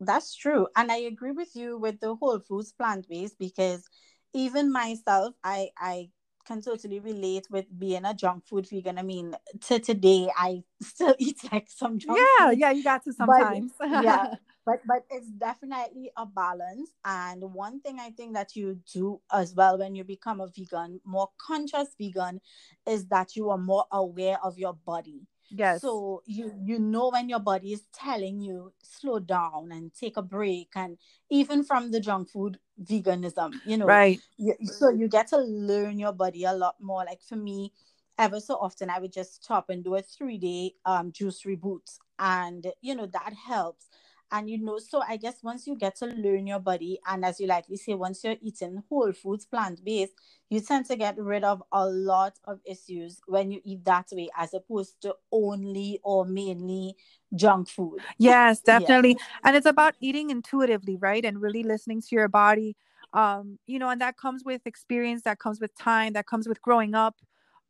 That's 0.00 0.34
true. 0.34 0.68
And 0.76 0.92
I 0.92 0.96
agree 0.98 1.32
with 1.32 1.54
you 1.54 1.78
with 1.78 2.00
the 2.00 2.14
whole 2.14 2.38
foods 2.40 2.72
plant 2.72 3.08
based 3.08 3.38
because 3.38 3.88
even 4.34 4.70
myself, 4.72 5.34
I 5.42 5.70
I 5.78 6.10
can 6.46 6.60
totally 6.62 7.00
relate 7.00 7.46
with 7.50 7.66
being 7.78 8.04
a 8.04 8.14
junk 8.14 8.46
food 8.46 8.68
vegan. 8.68 8.98
I 8.98 9.02
mean, 9.02 9.34
to 9.62 9.78
today 9.78 10.30
I 10.36 10.62
still 10.82 11.14
eat 11.18 11.40
like 11.52 11.68
some 11.70 11.98
junk 11.98 12.18
Yeah, 12.18 12.50
food, 12.50 12.56
yeah, 12.56 12.70
you 12.70 12.82
got 12.84 13.04
to 13.04 13.12
sometimes. 13.12 13.72
But, 13.78 13.88
yeah. 13.90 14.26
But 14.66 14.80
but 14.84 15.04
it's 15.10 15.28
definitely 15.30 16.10
a 16.16 16.26
balance. 16.26 16.90
And 17.04 17.42
one 17.54 17.80
thing 17.80 18.00
I 18.00 18.10
think 18.10 18.34
that 18.34 18.56
you 18.56 18.80
do 18.92 19.20
as 19.32 19.54
well 19.54 19.78
when 19.78 19.94
you 19.94 20.02
become 20.02 20.40
a 20.40 20.48
vegan, 20.48 21.00
more 21.04 21.28
conscious 21.38 21.88
vegan, 22.00 22.40
is 22.84 23.06
that 23.08 23.36
you 23.36 23.50
are 23.50 23.58
more 23.58 23.84
aware 23.92 24.38
of 24.42 24.58
your 24.58 24.74
body 24.74 25.22
Yes. 25.50 25.82
So 25.82 26.22
you 26.26 26.52
you 26.64 26.78
know 26.78 27.10
when 27.10 27.28
your 27.28 27.38
body 27.40 27.72
is 27.72 27.82
telling 27.92 28.40
you 28.40 28.72
slow 28.82 29.18
down 29.18 29.70
and 29.72 29.92
take 29.94 30.16
a 30.16 30.22
break, 30.22 30.70
and 30.74 30.98
even 31.30 31.62
from 31.64 31.90
the 31.90 32.00
junk 32.00 32.28
food 32.30 32.58
veganism, 32.82 33.54
you 33.64 33.76
know, 33.76 33.86
right? 33.86 34.20
You, 34.36 34.54
so 34.64 34.90
you 34.90 35.08
get 35.08 35.28
to 35.28 35.38
learn 35.38 35.98
your 35.98 36.12
body 36.12 36.44
a 36.44 36.52
lot 36.52 36.76
more. 36.80 37.04
Like 37.04 37.22
for 37.22 37.36
me, 37.36 37.72
ever 38.18 38.40
so 38.40 38.56
often, 38.56 38.90
I 38.90 38.98
would 38.98 39.12
just 39.12 39.42
stop 39.44 39.70
and 39.70 39.84
do 39.84 39.94
a 39.94 40.02
three 40.02 40.38
day 40.38 40.72
um 40.84 41.12
juice 41.12 41.42
reboot, 41.42 41.98
and 42.18 42.66
you 42.80 42.94
know 42.94 43.06
that 43.06 43.32
helps 43.34 43.86
and 44.32 44.50
you 44.50 44.58
know 44.58 44.78
so 44.78 45.02
i 45.08 45.16
guess 45.16 45.42
once 45.42 45.66
you 45.66 45.76
get 45.76 45.96
to 45.96 46.06
learn 46.06 46.46
your 46.46 46.58
body 46.58 46.98
and 47.06 47.24
as 47.24 47.38
you 47.40 47.46
likely 47.46 47.76
say 47.76 47.94
once 47.94 48.24
you're 48.24 48.36
eating 48.40 48.82
whole 48.88 49.12
foods 49.12 49.46
plant-based 49.46 50.12
you 50.50 50.60
tend 50.60 50.84
to 50.86 50.96
get 50.96 51.16
rid 51.18 51.44
of 51.44 51.62
a 51.72 51.86
lot 51.86 52.34
of 52.44 52.60
issues 52.64 53.20
when 53.26 53.50
you 53.50 53.60
eat 53.64 53.84
that 53.84 54.06
way 54.12 54.28
as 54.36 54.54
opposed 54.54 55.00
to 55.00 55.14
only 55.32 56.00
or 56.04 56.24
mainly 56.24 56.94
junk 57.34 57.68
food. 57.68 58.00
Yes 58.18 58.60
definitely. 58.66 59.10
Yeah. 59.10 59.40
and 59.44 59.56
it's 59.56 59.66
about 59.66 59.94
eating 60.00 60.30
intuitively 60.30 60.96
right? 60.96 61.24
And 61.24 61.40
really 61.40 61.62
listening 61.62 62.00
to 62.02 62.08
your 62.12 62.28
body. 62.28 62.76
Um 63.12 63.58
you 63.66 63.78
know 63.78 63.88
and 63.88 64.00
that 64.00 64.16
comes 64.16 64.44
with 64.44 64.62
experience 64.66 65.22
that 65.22 65.38
comes 65.38 65.60
with 65.60 65.76
time 65.76 66.12
that 66.14 66.26
comes 66.26 66.48
with 66.48 66.62
growing 66.62 66.94
up. 66.94 67.16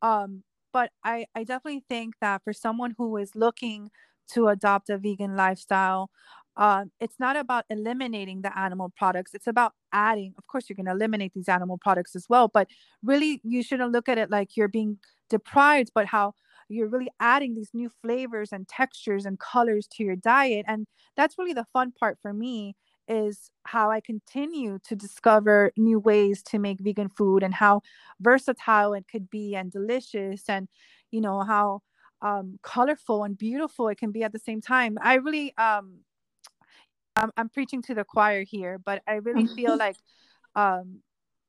Um 0.02 0.42
but 0.72 0.90
i 1.04 1.26
i 1.34 1.44
definitely 1.44 1.84
think 1.88 2.14
that 2.20 2.42
for 2.44 2.52
someone 2.52 2.94
who 2.98 3.16
is 3.16 3.34
looking 3.34 3.90
to 4.28 4.48
adopt 4.48 4.90
a 4.90 4.98
vegan 4.98 5.36
lifestyle 5.36 6.10
um, 6.56 6.90
it's 7.00 7.16
not 7.18 7.36
about 7.36 7.64
eliminating 7.70 8.42
the 8.42 8.56
animal 8.58 8.92
products 8.96 9.34
it's 9.34 9.46
about 9.46 9.72
adding 9.92 10.34
of 10.38 10.46
course 10.46 10.68
you're 10.68 10.76
going 10.76 10.86
to 10.86 10.92
eliminate 10.92 11.32
these 11.34 11.48
animal 11.48 11.78
products 11.78 12.16
as 12.16 12.26
well 12.28 12.48
but 12.48 12.68
really 13.02 13.40
you 13.44 13.62
shouldn't 13.62 13.92
look 13.92 14.08
at 14.08 14.18
it 14.18 14.30
like 14.30 14.56
you're 14.56 14.68
being 14.68 14.98
deprived 15.30 15.90
but 15.94 16.06
how 16.06 16.32
you're 16.68 16.88
really 16.88 17.10
adding 17.20 17.54
these 17.54 17.70
new 17.72 17.90
flavors 18.02 18.52
and 18.52 18.66
textures 18.68 19.24
and 19.24 19.38
colors 19.38 19.86
to 19.86 20.02
your 20.02 20.16
diet 20.16 20.64
and 20.68 20.86
that's 21.16 21.38
really 21.38 21.52
the 21.52 21.66
fun 21.72 21.92
part 21.92 22.18
for 22.20 22.32
me 22.32 22.74
is 23.08 23.50
how 23.64 23.90
i 23.90 24.00
continue 24.00 24.78
to 24.82 24.96
discover 24.96 25.70
new 25.76 25.98
ways 25.98 26.42
to 26.42 26.58
make 26.58 26.78
vegan 26.80 27.08
food 27.08 27.42
and 27.42 27.54
how 27.54 27.80
versatile 28.20 28.94
it 28.94 29.04
could 29.10 29.30
be 29.30 29.54
and 29.54 29.70
delicious 29.70 30.42
and 30.48 30.68
you 31.12 31.20
know 31.20 31.42
how 31.42 31.80
um 32.22 32.58
colorful 32.62 33.24
and 33.24 33.36
beautiful 33.38 33.88
it 33.88 33.98
can 33.98 34.10
be 34.10 34.22
at 34.22 34.32
the 34.32 34.38
same 34.38 34.60
time. 34.60 34.96
I 35.02 35.14
really 35.16 35.54
um 35.58 35.98
I'm, 37.16 37.30
I'm 37.36 37.48
preaching 37.48 37.82
to 37.82 37.94
the 37.94 38.04
choir 38.04 38.42
here, 38.44 38.78
but 38.78 39.02
I 39.06 39.14
really 39.14 39.46
feel 39.46 39.76
like, 39.76 39.96
um, 40.54 41.00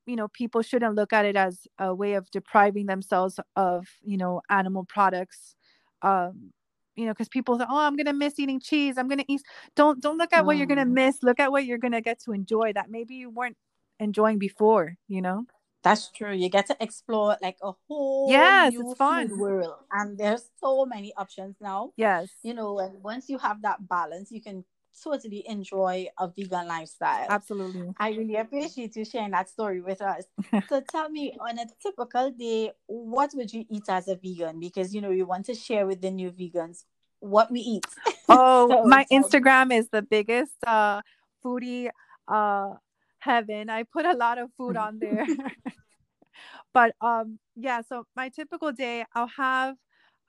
you 0.06 0.16
know, 0.16 0.28
people 0.30 0.62
shouldn't 0.62 0.96
look 0.96 1.12
at 1.14 1.26
it 1.26 1.36
as 1.36 1.68
a 1.80 1.94
way 1.94 2.14
of 2.14 2.30
depriving 2.32 2.86
themselves 2.86 3.40
of, 3.56 3.88
you 4.02 4.18
know, 4.18 4.42
animal 4.50 4.86
products. 4.86 5.56
Um, 6.02 6.52
you 6.96 7.06
know, 7.06 7.12
because 7.12 7.30
people 7.30 7.60
say, 7.60 7.66
"Oh, 7.70 7.78
I'm 7.80 7.96
gonna 7.96 8.14
miss 8.14 8.40
eating 8.40 8.60
cheese. 8.60 8.98
I'm 8.98 9.08
gonna 9.08 9.26
eat." 9.28 9.42
Don't 9.76 10.02
don't 10.02 10.18
look 10.18 10.34
at 10.34 10.46
what 10.46 10.58
you're 10.58 10.66
gonna 10.66 10.86
Mm. 10.86 10.94
miss. 10.94 11.22
Look 11.22 11.40
at 11.40 11.52
what 11.52 11.66
you're 11.66 11.78
gonna 11.78 12.02
get 12.02 12.20
to 12.22 12.32
enjoy 12.32 12.74
that 12.74 12.90
maybe 12.90 13.16
you 13.16 13.30
weren't 13.30 13.58
enjoying 14.00 14.40
before. 14.40 14.96
You 15.08 15.22
know? 15.22 15.46
That's 15.84 16.10
true. 16.12 16.34
You 16.34 16.50
get 16.50 16.66
to 16.68 16.78
explore 16.80 17.38
like 17.42 17.58
a 17.62 17.74
whole 17.88 18.30
Yes, 18.30 18.74
new 18.74 18.82
it's 18.82 18.94
fun. 18.98 19.30
world, 19.38 19.76
and 19.92 20.18
there's 20.18 20.50
so 20.60 20.86
many 20.86 21.14
options 21.16 21.56
now. 21.62 21.94
Yes, 21.98 22.30
You 22.44 22.54
know, 22.54 22.80
and 22.80 23.02
once 23.04 23.30
you 23.30 23.38
have 23.38 23.62
that 23.62 23.88
balance, 23.88 24.32
you 24.32 24.42
can 24.42 24.66
totally 25.04 25.44
enjoy 25.48 26.08
a 26.18 26.27
vegan 26.27 26.68
lifestyle. 26.68 27.27
absolutely. 27.30 27.94
I 27.98 28.10
really 28.10 28.36
appreciate 28.36 28.96
you 28.96 29.06
sharing 29.06 29.32
that 29.32 29.50
story 29.50 29.82
with 29.82 30.01
us. 30.01 30.25
so 30.70 30.82
tell 30.92 31.10
me, 31.10 31.36
on 31.39 31.60
a 31.60 31.66
typical 31.82 32.32
day, 32.32 32.72
what 32.86 33.32
would 33.36 33.54
you 33.54 33.66
eat 33.70 33.84
as 33.89 34.08
a 34.08 34.16
vegan? 34.16 34.60
Because 34.60 34.94
you 34.94 35.01
know 35.01 35.12
you 35.12 35.25
want 35.25 35.46
to 35.48 35.56
share 35.56 35.86
with 35.86 36.01
the 36.01 36.12
new 36.12 36.32
vegans 36.32 36.84
what 37.20 37.51
we 37.51 37.60
eat. 37.62 37.86
Oh, 38.30 38.68
So 38.70 38.84
my 38.86 39.06
me. 39.10 39.18
Instagram 39.18 39.74
is 39.74 39.88
the 39.89 40.01
biggest 40.01 40.51
uh 40.66 41.01
foodie 41.44 41.89
uh 42.27 42.74
heaven. 43.20 43.70
I 43.70 43.84
put 43.84 44.06
a 44.06 44.13
lot 44.13 44.38
of 44.38 44.50
food 44.58 44.75
on 44.75 45.00
there. 45.00 45.25
but 46.74 46.94
um 47.01 47.39
yeah, 47.56 47.82
so 47.88 48.06
my 48.16 48.30
typical 48.30 48.72
day 48.72 49.06
I'll 49.16 49.32
have 49.38 49.75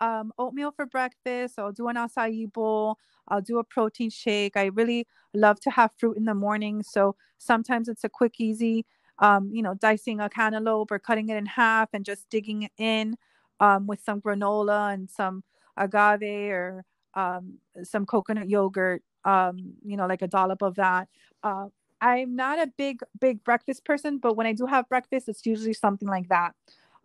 um 0.00 0.32
oatmeal 0.38 0.70
for 0.72 0.86
breakfast, 0.86 1.58
I'll 1.58 1.72
do 1.72 1.88
an 1.88 1.96
acai 1.96 2.52
bowl, 2.52 2.98
I'll 3.28 3.40
do 3.42 3.58
a 3.58 3.64
protein 3.64 4.10
shake. 4.10 4.56
I 4.56 4.66
really 4.66 5.06
love 5.34 5.60
to 5.60 5.70
have 5.70 5.90
fruit 5.98 6.16
in 6.16 6.24
the 6.24 6.34
morning, 6.34 6.82
so 6.82 7.16
sometimes 7.38 7.88
it's 7.88 8.04
a 8.04 8.08
quick 8.08 8.34
easy 8.40 8.84
um 9.20 9.50
you 9.52 9.62
know 9.62 9.74
dicing 9.74 10.20
a 10.20 10.28
cantaloupe 10.30 10.90
or 10.92 10.98
cutting 10.98 11.28
it 11.28 11.36
in 11.36 11.46
half 11.46 11.88
and 11.92 12.04
just 12.04 12.28
digging 12.30 12.62
it 12.62 12.72
in 12.78 13.16
um 13.60 13.86
with 13.86 14.00
some 14.04 14.20
granola 14.20 14.92
and 14.94 15.10
some 15.10 15.42
agave 15.76 16.22
or 16.52 16.84
um, 17.14 17.58
some 17.82 18.06
coconut 18.06 18.48
yogurt, 18.48 19.02
um, 19.24 19.72
you 19.84 19.96
know, 19.96 20.06
like 20.06 20.22
a 20.22 20.28
dollop 20.28 20.62
of 20.62 20.76
that. 20.76 21.08
Uh, 21.42 21.66
I'm 22.00 22.36
not 22.36 22.60
a 22.60 22.70
big, 22.76 23.00
big 23.20 23.42
breakfast 23.42 23.84
person, 23.84 24.18
but 24.18 24.36
when 24.36 24.46
I 24.46 24.52
do 24.52 24.66
have 24.66 24.88
breakfast, 24.88 25.28
it's 25.28 25.44
usually 25.44 25.72
something 25.72 26.06
like 26.08 26.28
that. 26.28 26.54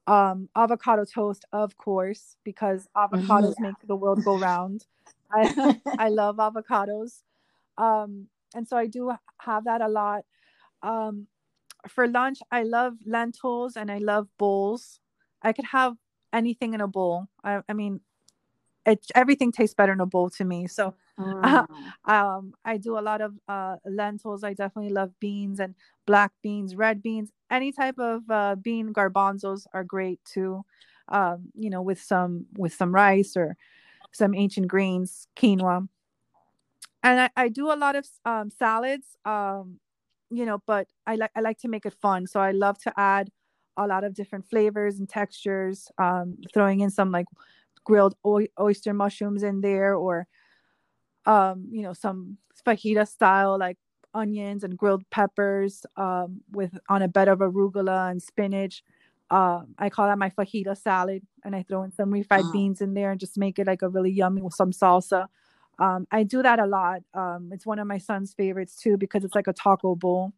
Um, 0.05 0.49
avocado 0.55 1.05
toast, 1.05 1.45
of 1.53 1.77
course, 1.77 2.35
because 2.43 2.89
avocados 2.95 3.59
make 3.59 3.75
the 3.87 3.95
world 3.95 4.23
go 4.23 4.37
round. 4.37 4.85
I, 5.31 5.53
I 5.97 6.09
love 6.09 6.37
avocados. 6.37 7.21
Um, 7.77 8.27
and 8.53 8.67
so 8.67 8.77
I 8.77 8.87
do 8.87 9.13
have 9.39 9.65
that 9.65 9.81
a 9.81 9.87
lot. 9.87 10.25
Um, 10.81 11.27
for 11.87 12.07
lunch, 12.07 12.39
I 12.51 12.63
love 12.63 12.95
lentils 13.05 13.75
and 13.75 13.91
I 13.91 13.97
love 13.97 14.27
bowls. 14.37 14.99
I 15.41 15.53
could 15.53 15.65
have 15.65 15.95
anything 16.31 16.73
in 16.73 16.81
a 16.81 16.87
bowl. 16.87 17.27
I, 17.43 17.61
I 17.67 17.73
mean, 17.73 18.01
it, 18.85 19.05
everything 19.15 19.51
tastes 19.51 19.75
better 19.75 19.93
in 19.93 19.99
a 19.99 20.05
bowl 20.05 20.29
to 20.31 20.45
me. 20.45 20.67
So 20.67 20.93
Mm. 21.19 21.67
um, 22.05 22.53
I 22.65 22.77
do 22.77 22.97
a 22.97 23.01
lot 23.01 23.21
of 23.21 23.35
uh, 23.47 23.77
lentils. 23.85 24.43
I 24.43 24.53
definitely 24.53 24.91
love 24.91 25.11
beans 25.19 25.59
and 25.59 25.75
black 26.05 26.31
beans, 26.41 26.75
red 26.75 27.01
beans, 27.01 27.31
any 27.49 27.71
type 27.71 27.99
of 27.99 28.29
uh, 28.29 28.55
bean 28.55 28.93
garbanzos 28.93 29.65
are 29.73 29.83
great 29.83 30.19
too. 30.25 30.65
Um, 31.09 31.51
you 31.53 31.69
know, 31.69 31.81
with 31.81 32.01
some 32.01 32.45
with 32.57 32.73
some 32.73 32.93
rice 32.93 33.35
or 33.35 33.57
some 34.11 34.33
ancient 34.33 34.67
greens, 34.67 35.27
quinoa. 35.35 35.87
And 37.03 37.19
I, 37.21 37.29
I 37.35 37.49
do 37.49 37.71
a 37.71 37.75
lot 37.75 37.95
of 37.95 38.07
um, 38.25 38.49
salads. 38.49 39.17
Um, 39.25 39.79
you 40.31 40.45
know, 40.45 40.63
but 40.65 40.87
I 41.05 41.15
like 41.15 41.31
I 41.35 41.41
like 41.41 41.59
to 41.59 41.67
make 41.67 41.85
it 41.85 41.93
fun. 41.93 42.25
So 42.25 42.39
I 42.39 42.51
love 42.51 42.79
to 42.79 42.93
add 42.97 43.29
a 43.75 43.85
lot 43.85 44.03
of 44.03 44.13
different 44.13 44.45
flavors 44.49 44.97
and 44.97 45.09
textures. 45.09 45.91
Um, 45.97 46.37
throwing 46.53 46.79
in 46.79 46.89
some 46.89 47.11
like 47.11 47.25
grilled 47.83 48.15
oy- 48.25 48.47
oyster 48.59 48.93
mushrooms 48.93 49.43
in 49.43 49.61
there 49.61 49.95
or 49.95 50.27
um 51.25 51.67
you 51.71 51.81
know 51.81 51.93
some 51.93 52.37
fajita 52.65 53.07
style 53.07 53.57
like 53.57 53.77
onions 54.13 54.63
and 54.63 54.77
grilled 54.77 55.03
peppers 55.09 55.85
um 55.97 56.41
with 56.51 56.77
on 56.89 57.01
a 57.01 57.07
bed 57.07 57.27
of 57.27 57.39
arugula 57.39 58.11
and 58.11 58.21
spinach. 58.21 58.83
Um 59.31 59.73
i 59.77 59.89
call 59.89 60.07
that 60.07 60.17
my 60.19 60.29
fajita 60.29 60.77
salad 60.77 61.23
and 61.43 61.55
i 61.55 61.63
throw 61.63 61.83
in 61.83 61.91
some 61.91 62.11
refried 62.11 62.49
Mm. 62.49 62.51
beans 62.51 62.81
in 62.81 62.93
there 62.93 63.11
and 63.11 63.19
just 63.19 63.37
make 63.37 63.57
it 63.59 63.67
like 63.67 63.81
a 63.81 63.89
really 63.89 64.11
yummy 64.11 64.41
with 64.41 64.53
some 64.53 64.71
salsa. 64.71 65.27
Um 65.79 66.07
i 66.11 66.23
do 66.23 66.43
that 66.43 66.59
a 66.59 66.65
lot. 66.67 67.01
Um 67.13 67.49
it's 67.53 67.65
one 67.65 67.79
of 67.79 67.87
my 67.87 67.97
son's 67.97 68.33
favorites 68.33 68.75
too 68.75 68.97
because 68.97 69.23
it's 69.23 69.35
like 69.35 69.47
a 69.47 69.53
taco 69.53 69.95
bowl 69.95 70.33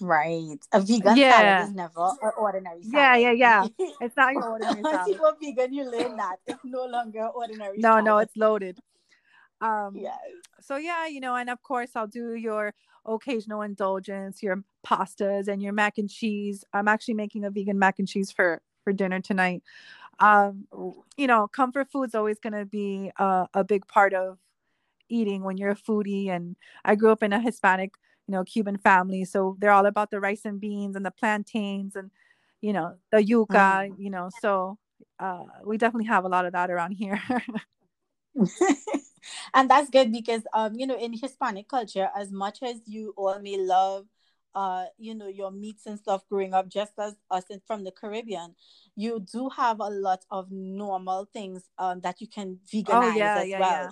Right. 0.00 0.58
A 0.72 0.80
vegan 0.80 1.16
Yeah. 1.16 1.30
salad 1.30 1.68
is 1.70 1.74
never 1.76 2.10
an 2.22 2.32
ordinary 2.36 2.82
salad. 2.82 2.94
Yeah, 2.94 3.16
yeah, 3.16 3.30
yeah. 3.78 3.86
it's 4.00 4.16
not 4.16 4.34
your 4.34 4.48
ordinary 4.50 4.82
salad. 4.82 4.98
Once 4.98 5.08
you 5.08 5.18
go 5.18 5.32
vegan, 5.40 5.72
you 5.72 5.84
learn 5.84 6.16
that 6.16 6.36
it's 6.46 6.64
no 6.64 6.84
longer 6.86 7.26
ordinary. 7.28 7.80
Salad. 7.80 8.04
No 8.04 8.12
no 8.12 8.18
it's 8.18 8.36
loaded 8.36 8.78
um 9.60 9.96
yes. 9.96 10.16
so 10.60 10.76
yeah, 10.76 11.06
you 11.06 11.20
know, 11.20 11.36
and 11.36 11.48
of 11.48 11.62
course 11.62 11.90
I'll 11.94 12.06
do 12.06 12.34
your 12.34 12.74
occasional 13.06 13.62
indulgence, 13.62 14.42
your 14.42 14.62
pastas 14.86 15.48
and 15.48 15.62
your 15.62 15.72
mac 15.72 15.98
and 15.98 16.10
cheese. 16.10 16.64
I'm 16.72 16.88
actually 16.88 17.14
making 17.14 17.44
a 17.44 17.50
vegan 17.50 17.78
mac 17.78 17.98
and 17.98 18.08
cheese 18.08 18.30
for 18.30 18.60
for 18.82 18.92
dinner 18.92 19.20
tonight. 19.20 19.62
Um, 20.20 20.66
you 21.16 21.26
know, 21.26 21.48
comfort 21.48 21.88
food's 21.90 22.14
always 22.14 22.38
going 22.38 22.52
to 22.52 22.64
be 22.66 23.10
a, 23.18 23.48
a 23.54 23.64
big 23.64 23.86
part 23.88 24.14
of 24.14 24.38
eating 25.08 25.42
when 25.42 25.56
you're 25.56 25.70
a 25.70 25.76
foodie. 25.76 26.28
And 26.28 26.56
I 26.84 26.94
grew 26.94 27.10
up 27.10 27.22
in 27.22 27.32
a 27.32 27.40
Hispanic, 27.40 27.94
you 28.26 28.32
know, 28.32 28.44
Cuban 28.44 28.78
family, 28.78 29.24
so 29.24 29.56
they're 29.60 29.70
all 29.70 29.86
about 29.86 30.10
the 30.10 30.20
rice 30.20 30.44
and 30.44 30.60
beans 30.60 30.96
and 30.96 31.04
the 31.04 31.10
plantains 31.10 31.96
and 31.96 32.10
you 32.60 32.72
know 32.72 32.96
the 33.12 33.18
yuca. 33.18 33.88
Mm. 33.88 33.94
You 33.98 34.10
know, 34.10 34.30
so 34.40 34.78
uh, 35.18 35.44
we 35.64 35.76
definitely 35.78 36.06
have 36.06 36.24
a 36.24 36.28
lot 36.28 36.46
of 36.46 36.52
that 36.52 36.70
around 36.70 36.92
here. 36.92 37.20
and 39.54 39.70
that's 39.70 39.90
good 39.90 40.12
because 40.12 40.42
um 40.52 40.74
you 40.74 40.86
know 40.86 40.96
in 40.96 41.12
hispanic 41.12 41.68
culture 41.68 42.10
as 42.16 42.30
much 42.30 42.62
as 42.62 42.76
you 42.86 43.14
all 43.16 43.38
may 43.38 43.56
love 43.56 44.06
uh 44.54 44.84
you 44.98 45.14
know 45.14 45.28
your 45.28 45.50
meats 45.50 45.86
and 45.86 45.98
stuff 45.98 46.22
growing 46.28 46.54
up 46.54 46.68
just 46.68 46.92
as 46.98 47.14
us 47.30 47.44
from 47.66 47.84
the 47.84 47.90
caribbean 47.90 48.54
you 48.96 49.24
do 49.32 49.48
have 49.48 49.80
a 49.80 49.88
lot 49.88 50.24
of 50.30 50.50
normal 50.50 51.28
things 51.32 51.68
um 51.78 52.00
that 52.00 52.20
you 52.20 52.28
can 52.28 52.58
veganize 52.72 52.88
oh 52.88 53.16
yeah, 53.16 53.38
as 53.38 53.48
yeah, 53.48 53.58
well 53.58 53.82
yeah. 53.82 53.90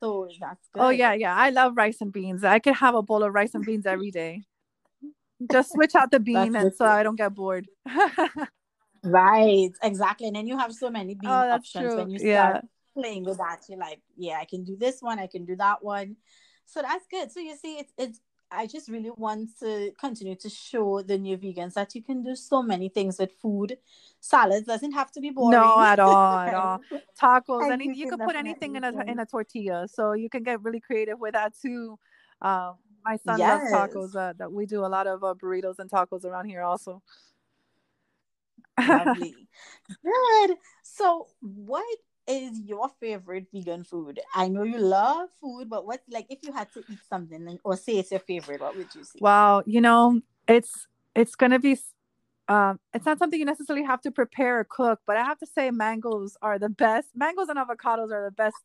So 0.00 0.28
that's 0.40 0.68
oh, 0.74 0.78
good 0.78 0.82
Oh 0.84 0.90
yeah, 0.90 1.12
yeah. 1.14 1.34
I 1.34 1.50
love 1.50 1.76
rice 1.76 2.00
and 2.00 2.12
beans. 2.12 2.44
I 2.44 2.58
could 2.58 2.74
have 2.76 2.94
a 2.94 3.02
bowl 3.02 3.22
of 3.22 3.32
rice 3.34 3.54
and 3.54 3.64
beans 3.64 3.86
every 3.86 4.10
day. 4.10 4.42
Just 5.50 5.72
switch 5.72 5.94
out 5.94 6.10
the 6.10 6.20
bean 6.20 6.56
and 6.56 6.74
so. 6.74 6.86
I 6.86 7.02
don't 7.02 7.16
get 7.16 7.34
bored. 7.34 7.68
right 9.04 9.70
exactly 9.82 10.26
and 10.26 10.36
then 10.36 10.46
you 10.46 10.58
have 10.58 10.72
so 10.72 10.90
many 10.90 11.14
bean 11.14 11.30
Oh, 11.30 11.52
options 11.52 11.72
true. 11.72 11.96
when 11.96 12.10
you 12.10 12.18
Yeah. 12.18 12.50
start 12.50 12.64
playing 12.94 13.24
with 13.24 13.38
that 13.38 13.60
you're 13.68 13.78
like 13.78 14.00
yeah 14.16 14.38
i 14.40 14.44
can 14.44 14.64
do 14.64 14.76
this 14.76 15.00
one 15.00 15.18
i 15.18 15.26
can 15.26 15.44
do 15.44 15.54
that 15.54 15.84
one 15.84 16.16
so 16.64 16.82
that's 16.82 17.06
good 17.08 17.30
so 17.30 17.38
you 17.38 17.54
see 17.56 17.76
it's 17.78 17.92
it's 17.98 18.20
i 18.50 18.66
just 18.66 18.88
really 18.88 19.10
want 19.16 19.50
to 19.58 19.92
continue 19.98 20.36
to 20.36 20.48
show 20.48 21.02
the 21.02 21.18
new 21.18 21.36
vegans 21.36 21.74
that 21.74 21.94
you 21.94 22.02
can 22.02 22.22
do 22.22 22.34
so 22.36 22.62
many 22.62 22.88
things 22.88 23.18
with 23.18 23.32
food 23.40 23.76
salads 24.20 24.66
doesn't 24.66 24.92
have 24.92 25.10
to 25.12 25.20
be 25.20 25.30
boring 25.30 25.58
no, 25.58 25.80
at 25.80 25.98
all, 26.06 26.38
at 26.38 26.54
all. 26.54 26.80
Tacos, 27.20 27.62
And 27.62 27.72
any 27.72 27.96
you 27.96 28.08
can 28.08 28.18
put 28.18 28.36
anything 28.36 28.76
in 28.76 28.84
a 28.84 28.90
in 29.04 29.18
a 29.18 29.26
tortilla, 29.26 29.86
so 29.88 30.12
you 30.12 30.28
can 30.28 30.42
get 30.42 30.62
really 30.62 30.80
creative 30.80 31.18
with 31.18 31.34
that 31.34 31.54
too. 31.60 31.98
Um, 32.42 32.74
my 33.04 33.16
son 33.16 33.38
loves 33.38 33.72
tacos. 33.72 34.16
Uh, 34.16 34.32
that 34.38 34.52
we 34.52 34.66
do 34.66 34.84
a 34.84 34.90
lot 34.96 35.06
of 35.06 35.22
uh, 35.22 35.34
burritos 35.34 35.78
and 35.78 35.90
tacos 35.90 36.24
around 36.24 36.46
here 36.46 36.62
also. 36.62 37.02
lovely 38.78 39.34
good 40.04 40.56
so 40.82 41.26
what 41.40 41.98
is 42.26 42.60
your 42.60 42.88
favorite 43.00 43.46
vegan 43.52 43.84
food 43.84 44.20
i 44.34 44.48
know 44.48 44.62
you 44.62 44.78
love 44.78 45.28
food 45.40 45.68
but 45.68 45.86
what's 45.86 46.02
like 46.10 46.26
if 46.28 46.38
you 46.42 46.52
had 46.52 46.70
to 46.72 46.80
eat 46.88 46.98
something 47.08 47.58
or 47.62 47.76
say 47.76 47.98
it's 47.98 48.10
your 48.10 48.20
favorite 48.20 48.60
what 48.60 48.76
would 48.76 48.92
you 48.94 49.04
say 49.04 49.18
Wow, 49.20 49.62
you 49.66 49.80
know, 49.80 50.20
it's 50.48 50.86
it's 51.14 51.34
gonna 51.34 51.58
be 51.58 51.78
um 52.48 52.78
it's 52.94 53.04
not 53.04 53.18
something 53.18 53.38
you 53.38 53.46
necessarily 53.46 53.84
have 53.84 54.00
to 54.02 54.10
prepare 54.10 54.60
or 54.60 54.64
cook, 54.64 55.00
but 55.06 55.16
I 55.16 55.24
have 55.24 55.38
to 55.38 55.46
say 55.46 55.70
mangoes 55.70 56.36
are 56.42 56.58
the 56.58 56.68
best. 56.68 57.08
Mangoes 57.14 57.48
and 57.48 57.58
avocados 57.58 58.10
are 58.12 58.24
the 58.24 58.30
best 58.30 58.56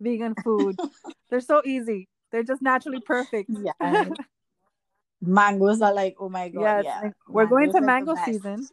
vegan 0.00 0.34
food. 0.44 0.76
They're 1.30 1.40
so 1.40 1.62
easy. 1.64 2.08
They're 2.30 2.42
just 2.42 2.62
naturally 2.62 3.00
perfect. 3.00 3.50
Yeah. 3.50 4.10
Mangoes 5.22 5.82
are 5.82 5.92
like, 5.92 6.16
oh 6.18 6.28
my 6.28 6.48
god, 6.48 6.62
yes, 6.62 6.84
yeah. 6.84 7.10
we're 7.28 7.46
going 7.46 7.70
to 7.72 7.80
mango 7.82 8.14
season. 8.24 8.66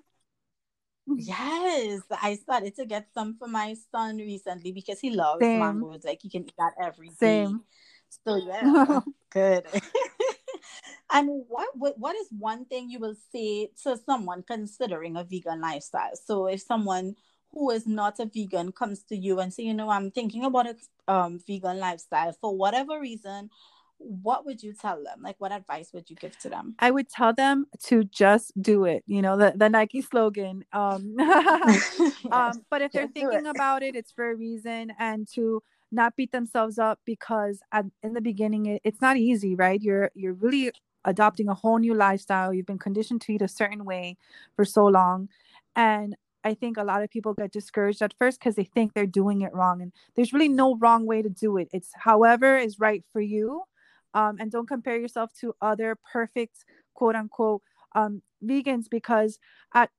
Yes, 1.15 2.01
I 2.21 2.35
started 2.35 2.75
to 2.75 2.85
get 2.85 3.07
some 3.13 3.37
for 3.37 3.47
my 3.47 3.75
son 3.91 4.17
recently 4.17 4.71
because 4.71 4.99
he 4.99 5.11
loves 5.11 5.41
Same. 5.41 5.59
mangoes. 5.59 6.03
Like 6.03 6.19
he 6.21 6.29
can 6.29 6.43
eat 6.43 6.53
that 6.57 6.73
every 6.81 7.07
day. 7.09 7.15
Same. 7.15 7.63
So 8.25 8.35
yeah, 8.35 8.99
good. 9.29 9.65
and 11.11 11.29
what, 11.47 11.69
what 11.75 11.97
what 11.97 12.15
is 12.15 12.27
one 12.37 12.65
thing 12.65 12.89
you 12.89 12.99
will 12.99 13.15
say 13.31 13.69
to 13.83 13.97
someone 14.05 14.43
considering 14.43 15.15
a 15.15 15.23
vegan 15.23 15.61
lifestyle? 15.61 16.15
So 16.25 16.47
if 16.47 16.61
someone 16.61 17.15
who 17.51 17.71
is 17.71 17.87
not 17.87 18.19
a 18.19 18.25
vegan 18.25 18.71
comes 18.71 19.03
to 19.03 19.15
you 19.15 19.39
and 19.39 19.53
say, 19.53 19.63
you 19.63 19.73
know, 19.73 19.89
I'm 19.89 20.11
thinking 20.11 20.43
about 20.43 20.67
a 20.67 20.75
um 21.11 21.39
vegan 21.47 21.79
lifestyle 21.79 22.33
for 22.33 22.55
whatever 22.55 22.99
reason, 22.99 23.49
what 23.99 24.45
would 24.45 24.61
you 24.63 24.73
tell 24.73 25.03
them? 25.03 25.21
Like, 25.21 25.35
what 25.39 25.51
advice 25.51 25.91
would 25.93 26.09
you 26.09 26.15
give 26.15 26.37
to 26.39 26.49
them? 26.49 26.75
I 26.79 26.91
would 26.91 27.09
tell 27.09 27.33
them 27.33 27.65
to 27.85 28.03
just 28.03 28.51
do 28.61 28.85
it. 28.85 29.03
You 29.07 29.21
know, 29.21 29.37
the, 29.37 29.53
the 29.55 29.69
Nike 29.69 30.01
slogan. 30.01 30.63
Um, 30.73 31.15
yes. 31.19 32.01
um, 32.31 32.65
but 32.69 32.81
if 32.81 32.91
they're 32.91 33.07
thinking 33.07 33.45
it. 33.45 33.49
about 33.55 33.83
it, 33.83 33.95
it's 33.95 34.11
for 34.11 34.31
a 34.31 34.35
reason, 34.35 34.91
and 34.99 35.27
to 35.33 35.61
not 35.91 36.15
beat 36.15 36.31
themselves 36.31 36.77
up 36.77 36.99
because 37.05 37.59
at, 37.71 37.85
in 38.03 38.13
the 38.13 38.21
beginning 38.21 38.65
it, 38.65 38.81
it's 38.83 39.01
not 39.01 39.17
easy, 39.17 39.55
right? 39.55 39.81
You're 39.81 40.11
you're 40.13 40.33
really 40.33 40.71
adopting 41.05 41.47
a 41.47 41.53
whole 41.53 41.77
new 41.77 41.93
lifestyle. 41.93 42.53
You've 42.53 42.65
been 42.65 42.79
conditioned 42.79 43.21
to 43.21 43.33
eat 43.33 43.41
a 43.41 43.47
certain 43.47 43.85
way 43.85 44.17
for 44.55 44.65
so 44.65 44.85
long, 44.85 45.29
and 45.75 46.15
I 46.43 46.53
think 46.53 46.77
a 46.77 46.83
lot 46.83 47.03
of 47.03 47.09
people 47.09 47.33
get 47.33 47.51
discouraged 47.51 48.01
at 48.01 48.13
first 48.17 48.39
because 48.39 48.55
they 48.55 48.63
think 48.63 48.93
they're 48.93 49.05
doing 49.05 49.41
it 49.41 49.53
wrong. 49.53 49.81
And 49.81 49.91
there's 50.15 50.31
really 50.33 50.47
no 50.47 50.77
wrong 50.77 51.05
way 51.05 51.21
to 51.21 51.29
do 51.29 51.57
it. 51.57 51.67
It's 51.73 51.91
however 51.93 52.57
is 52.57 52.79
right 52.79 53.03
for 53.11 53.19
you. 53.19 53.63
Um, 54.17 54.37
and 54.39 54.51
don't 54.51 54.67
compare 54.67 54.97
yourself 54.97 55.29
to 55.41 55.53
other 55.61 55.95
perfect 56.11 56.65
quote 56.95 57.15
unquote 57.15 57.61
um, 57.95 58.23
vegans 58.43 58.85
because 58.89 59.37
at 59.73 59.91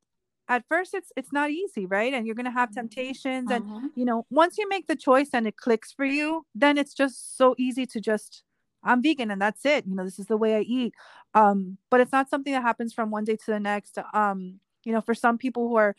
at 0.48 0.64
first 0.68 0.94
it's 0.94 1.12
it's 1.16 1.32
not 1.32 1.50
easy 1.50 1.87
right? 1.87 2.12
And 2.12 2.26
you're 2.26 2.34
going 2.34 2.52
to 2.52 2.60
have 2.62 2.72
temptations 2.72 3.50
uh-huh. 3.50 3.62
and 3.78 3.90
you 3.94 4.04
know 4.04 4.26
once 4.30 4.58
you 4.58 4.68
make 4.68 4.87
the 4.88 4.96
choice 4.96 5.30
and 5.32 5.46
it 5.46 5.56
clicks 5.56 5.92
for 5.92 6.04
you 6.04 6.44
then 6.54 6.78
it's 6.78 6.94
just 6.94 7.37
so 7.37 7.54
easy 7.58 7.87
to 7.87 8.00
just 8.00 8.42
i'm 8.82 9.02
vegan 9.02 9.30
and 9.30 9.40
that's 9.40 9.64
it. 9.64 9.87
You 9.87 9.94
know 9.94 10.04
this 10.04 10.18
is 10.18 10.26
the 10.26 10.37
way 10.37 10.56
i 10.56 10.60
eat. 10.60 10.92
Um 11.34 11.78
but 11.90 12.00
it's 12.00 12.12
not 12.12 12.30
something 12.30 12.52
that 12.52 12.62
happens 12.62 12.92
from 12.92 13.10
one 13.10 13.25
day 13.25 13.37
to 13.37 13.50
the 13.52 13.60
next. 13.60 13.98
Um 14.12 14.60
you 14.84 14.92
know 14.92 15.00
for 15.00 15.14
some 15.14 15.38
people 15.38 15.68
who 15.68 15.76
are 15.76 15.94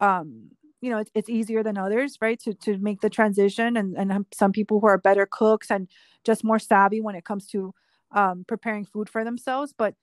um 0.00 0.50
you 0.84 0.90
know 0.90 0.98
it's, 0.98 1.10
it's 1.14 1.30
easier 1.30 1.62
than 1.62 1.78
others 1.78 2.18
right 2.20 2.38
to 2.40 2.52
to 2.54 2.76
make 2.78 3.00
the 3.00 3.10
transition 3.10 3.76
and 3.76 3.96
and 3.96 4.26
some 4.32 4.52
people 4.52 4.80
who 4.80 4.86
are 4.86 4.98
better 4.98 5.26
cooks 5.26 5.70
and 5.70 5.88
just 6.24 6.44
more 6.44 6.58
savvy 6.58 7.00
when 7.00 7.14
it 7.14 7.24
comes 7.24 7.46
to 7.46 7.74
um 8.12 8.44
preparing 8.46 8.84
food 8.84 9.08
for 9.08 9.24
themselves. 9.24 9.74
But 9.76 9.94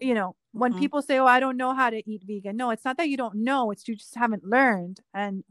you 0.00 0.14
know 0.14 0.36
when 0.52 0.72
mm-hmm. 0.72 0.80
people 0.80 1.02
say 1.02 1.18
oh 1.18 1.26
i 1.26 1.38
don't 1.38 1.56
know 1.56 1.72
how 1.72 1.88
to 1.88 2.02
eat 2.10 2.22
vegan 2.26 2.56
no 2.56 2.70
it's 2.70 2.84
not 2.84 2.96
that 2.96 3.08
you 3.08 3.16
don't 3.16 3.36
know 3.36 3.70
it's 3.70 3.86
you 3.88 3.96
just 3.96 4.14
haven't 4.14 4.44
learned. 4.44 5.00
And 5.12 5.44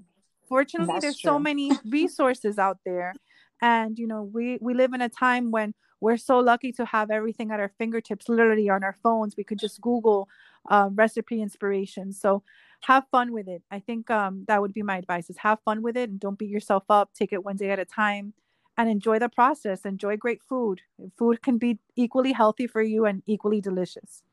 fortunately 0.48 0.94
That's 0.94 1.04
there's 1.04 1.20
true. 1.20 1.32
so 1.32 1.40
many 1.40 1.72
resources 1.86 2.60
out 2.60 2.80
there. 2.86 3.14
And 3.62 3.98
you 3.98 4.08
know 4.08 4.24
we 4.24 4.58
we 4.62 4.74
live 4.74 4.94
in 4.94 5.02
a 5.02 5.10
time 5.10 5.52
when 5.52 5.74
we're 6.04 6.18
so 6.18 6.38
lucky 6.40 6.74
to 6.74 6.86
have 6.86 7.10
everything 7.10 7.50
at 7.52 7.62
our 7.62 7.72
fingertips 7.78 8.28
literally 8.28 8.70
on 8.70 8.84
our 8.84 8.98
phones. 9.02 9.38
We 9.38 9.46
could 9.46 9.58
just 9.58 9.80
google 9.80 10.28
um, 10.70 10.96
recipe 10.96 11.42
inspiration. 11.42 12.12
So 12.12 12.44
have 12.84 13.06
fun 13.12 13.32
with 13.32 13.48
it. 13.48 13.64
I 13.72 13.80
think 13.80 14.10
um, 14.10 14.46
that 14.48 14.62
would 14.62 14.74
be 14.74 14.84
my 14.84 14.98
advice 14.98 15.30
is 15.30 15.38
have 15.38 15.60
fun 15.64 15.82
with 15.82 15.98
it 15.98 16.10
and 16.10 16.20
don't 16.20 16.38
beat 16.38 16.50
yourself 16.50 16.84
up. 16.90 17.12
Take 17.14 17.34
it 17.34 17.44
one 17.44 17.56
day 17.56 17.72
at 17.72 17.80
a 17.80 17.86
time 17.86 18.34
and 18.78 18.90
enjoy 18.90 19.20
the 19.20 19.30
process. 19.30 19.86
Enjoy 19.86 20.18
great 20.18 20.42
food. 20.44 20.82
Food 21.18 21.42
can 21.42 21.58
be 21.58 21.80
equally 21.96 22.34
healthy 22.34 22.68
for 22.68 22.82
you 22.82 23.06
and 23.06 23.24
equally 23.26 23.62
delicious. 23.62 24.24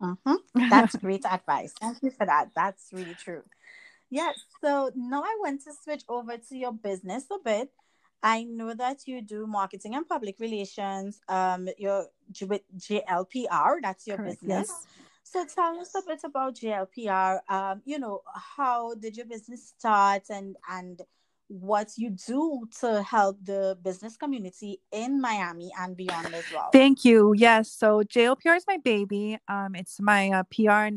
Mm-hmm. 0.00 0.68
That's 0.70 0.96
great 1.00 1.24
advice. 1.24 1.72
Thank 1.80 2.02
you 2.02 2.10
for 2.10 2.26
that. 2.26 2.50
That's 2.54 2.88
really 2.92 3.14
true. 3.14 3.42
Yes. 4.10 4.38
So 4.62 4.90
now 4.94 5.22
I 5.22 5.36
want 5.40 5.62
to 5.62 5.72
switch 5.82 6.02
over 6.08 6.36
to 6.36 6.56
your 6.56 6.72
business 6.72 7.24
a 7.32 7.38
bit. 7.42 7.70
I 8.22 8.44
know 8.44 8.72
that 8.74 9.06
you 9.06 9.20
do 9.20 9.46
marketing 9.46 9.96
and 9.96 10.08
public 10.08 10.36
relations. 10.38 11.20
Um, 11.28 11.68
your 11.76 12.06
JLPR, 12.32 13.76
that's 13.82 14.06
your 14.06 14.18
Correct, 14.18 14.40
business. 14.40 14.68
Yes. 14.68 14.86
So 15.32 15.46
tell 15.46 15.80
us 15.80 15.94
a 15.94 16.02
bit 16.06 16.20
about 16.24 16.56
JLPR. 16.56 17.40
Um, 17.48 17.80
you 17.86 17.98
know, 17.98 18.20
how 18.34 18.94
did 18.94 19.16
your 19.16 19.24
business 19.24 19.72
start 19.78 20.24
and 20.28 20.56
and 20.70 21.00
what 21.48 21.92
you 21.96 22.10
do 22.10 22.68
to 22.80 23.02
help 23.02 23.38
the 23.42 23.78
business 23.82 24.18
community 24.18 24.80
in 24.90 25.20
Miami 25.20 25.70
and 25.78 25.96
beyond 25.96 26.34
as 26.34 26.44
well. 26.52 26.68
Thank 26.70 27.04
you. 27.04 27.34
Yes. 27.34 27.70
So 27.70 28.02
JLPR 28.02 28.56
is 28.56 28.64
my 28.66 28.78
baby. 28.78 29.38
Um, 29.48 29.74
it's 29.74 30.00
my 30.00 30.30
uh, 30.30 30.42
PR 30.44 30.96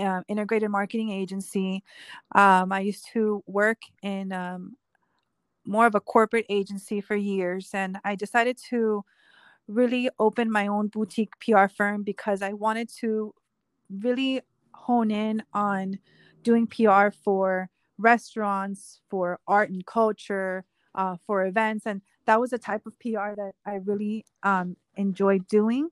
uh, 0.00 0.22
integrated 0.28 0.70
marketing 0.70 1.10
agency. 1.10 1.82
Um, 2.34 2.72
I 2.72 2.80
used 2.80 3.06
to 3.14 3.42
work 3.46 3.78
in 4.02 4.32
um, 4.32 4.76
more 5.64 5.86
of 5.86 5.94
a 5.94 6.00
corporate 6.00 6.46
agency 6.50 7.00
for 7.00 7.16
years, 7.16 7.70
and 7.72 7.98
I 8.04 8.16
decided 8.16 8.58
to 8.70 9.02
really 9.66 10.10
open 10.18 10.50
my 10.50 10.66
own 10.66 10.88
boutique 10.88 11.32
PR 11.40 11.68
firm 11.68 12.02
because 12.02 12.42
I 12.42 12.52
wanted 12.52 12.90
to 13.00 13.34
really 14.00 14.40
hone 14.72 15.10
in 15.10 15.42
on 15.52 15.98
doing 16.42 16.66
PR 16.66 17.10
for 17.10 17.68
restaurants, 17.98 19.00
for 19.08 19.38
art 19.46 19.70
and 19.70 19.84
culture, 19.86 20.64
uh, 20.94 21.16
for 21.26 21.46
events. 21.46 21.86
And 21.86 22.02
that 22.26 22.40
was 22.40 22.52
a 22.52 22.58
type 22.58 22.86
of 22.86 22.98
PR 22.98 23.34
that 23.36 23.52
I 23.66 23.76
really 23.84 24.24
um, 24.42 24.76
enjoyed 24.96 25.46
doing. 25.48 25.88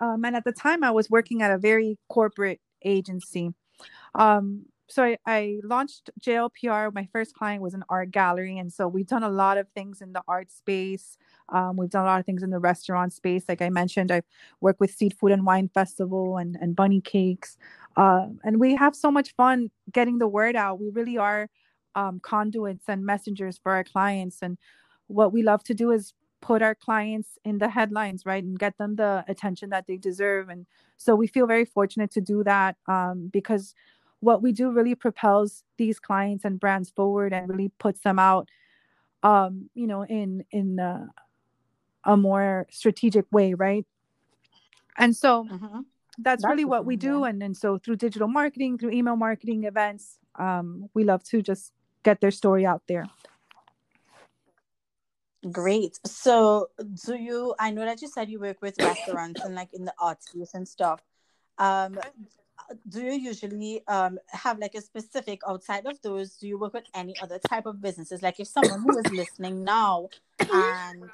Um, 0.00 0.24
and 0.24 0.34
at 0.34 0.44
the 0.44 0.52
time, 0.52 0.82
I 0.82 0.90
was 0.90 1.10
working 1.10 1.42
at 1.42 1.50
a 1.50 1.58
very 1.58 1.98
corporate 2.08 2.60
agency. 2.84 3.52
Um, 4.14 4.66
so 4.90 5.04
I, 5.04 5.18
I, 5.26 5.58
launched 5.62 6.10
JLPR. 6.20 6.92
My 6.92 7.08
first 7.12 7.34
client 7.34 7.62
was 7.62 7.74
an 7.74 7.84
art 7.88 8.10
gallery. 8.10 8.58
And 8.58 8.72
so 8.72 8.88
we've 8.88 9.06
done 9.06 9.22
a 9.22 9.28
lot 9.28 9.56
of 9.56 9.68
things 9.68 10.00
in 10.00 10.12
the 10.12 10.22
art 10.26 10.50
space. 10.50 11.16
Um, 11.48 11.76
we've 11.76 11.90
done 11.90 12.04
a 12.04 12.08
lot 12.08 12.20
of 12.20 12.26
things 12.26 12.42
in 12.42 12.50
the 12.50 12.58
restaurant 12.58 13.12
space. 13.12 13.44
Like 13.48 13.62
I 13.62 13.70
mentioned, 13.70 14.10
I've 14.10 14.24
worked 14.60 14.80
with 14.80 14.92
Seed 14.92 15.14
Food 15.14 15.32
and 15.32 15.46
Wine 15.46 15.70
Festival 15.72 16.38
and, 16.38 16.56
and 16.60 16.74
Bunny 16.74 17.00
Cakes. 17.00 17.56
Uh, 17.96 18.26
and 18.44 18.58
we 18.58 18.74
have 18.74 18.96
so 18.96 19.10
much 19.10 19.34
fun 19.36 19.70
getting 19.92 20.18
the 20.18 20.28
word 20.28 20.56
out. 20.56 20.80
We 20.80 20.90
really 20.90 21.18
are 21.18 21.48
um, 21.94 22.20
conduits 22.20 22.84
and 22.88 23.04
messengers 23.04 23.58
for 23.62 23.72
our 23.72 23.84
clients. 23.84 24.38
And 24.42 24.58
what 25.06 25.32
we 25.32 25.42
love 25.42 25.62
to 25.64 25.74
do 25.74 25.90
is 25.90 26.14
put 26.40 26.62
our 26.62 26.74
clients 26.74 27.38
in 27.44 27.58
the 27.58 27.68
headlines, 27.68 28.24
right, 28.24 28.42
and 28.42 28.58
get 28.58 28.78
them 28.78 28.96
the 28.96 29.24
attention 29.28 29.70
that 29.70 29.86
they 29.86 29.96
deserve. 29.96 30.48
And 30.48 30.66
so 30.96 31.14
we 31.14 31.26
feel 31.26 31.46
very 31.46 31.64
fortunate 31.64 32.10
to 32.12 32.20
do 32.20 32.42
that 32.44 32.76
um, 32.88 33.28
because 33.32 33.74
what 34.20 34.42
we 34.42 34.52
do 34.52 34.70
really 34.70 34.94
propels 34.94 35.64
these 35.76 35.98
clients 35.98 36.44
and 36.44 36.60
brands 36.60 36.90
forward 36.90 37.32
and 37.32 37.48
really 37.48 37.70
puts 37.78 38.00
them 38.00 38.18
out, 38.18 38.48
um, 39.22 39.70
you 39.74 39.86
know, 39.86 40.04
in 40.04 40.44
in 40.50 40.78
uh, 40.78 41.06
a 42.04 42.16
more 42.16 42.66
strategic 42.70 43.26
way, 43.32 43.54
right? 43.54 43.86
And 44.96 45.16
so 45.16 45.44
mm-hmm. 45.44 45.80
that's, 46.18 46.42
that's, 46.42 46.44
really 46.44 46.64
what 46.64 46.84
we 46.84 46.96
do. 46.96 47.20
Yeah. 47.20 47.28
And 47.28 47.42
and 47.42 47.56
so 47.56 47.78
through 47.78 47.96
digital 47.96 48.28
marketing, 48.28 48.78
through 48.78 48.90
email 48.90 49.16
marketing 49.16 49.64
events, 49.64 50.18
um, 50.38 50.88
we 50.94 51.04
love 51.04 51.24
to 51.24 51.42
just 51.42 51.72
get 52.02 52.20
their 52.20 52.30
story 52.30 52.66
out 52.66 52.82
there. 52.86 53.06
Great. 55.50 55.98
So 56.06 56.68
do 57.06 57.14
you 57.14 57.54
I 57.58 57.70
know 57.70 57.84
that 57.86 58.02
you 58.02 58.08
said 58.08 58.28
you 58.28 58.38
work 58.38 58.60
with 58.60 58.74
restaurants 58.78 59.40
and 59.40 59.54
like 59.54 59.72
in 59.72 59.86
the 59.86 59.94
arts 59.98 60.34
and 60.52 60.68
stuff. 60.68 61.00
Um 61.56 61.98
do 62.88 63.02
you 63.02 63.12
usually 63.12 63.82
um 63.88 64.18
have 64.28 64.58
like 64.58 64.74
a 64.74 64.80
specific 64.80 65.40
outside 65.48 65.86
of 65.86 66.00
those? 66.02 66.36
Do 66.36 66.48
you 66.48 66.58
work 66.58 66.74
with 66.74 66.84
any 66.94 67.14
other 67.20 67.38
type 67.38 67.66
of 67.66 67.80
businesses? 67.80 68.22
Like 68.22 68.40
if 68.40 68.48
someone 68.48 68.82
who 68.82 68.98
is 68.98 69.10
listening 69.12 69.64
now 69.64 70.08
and 70.52 71.10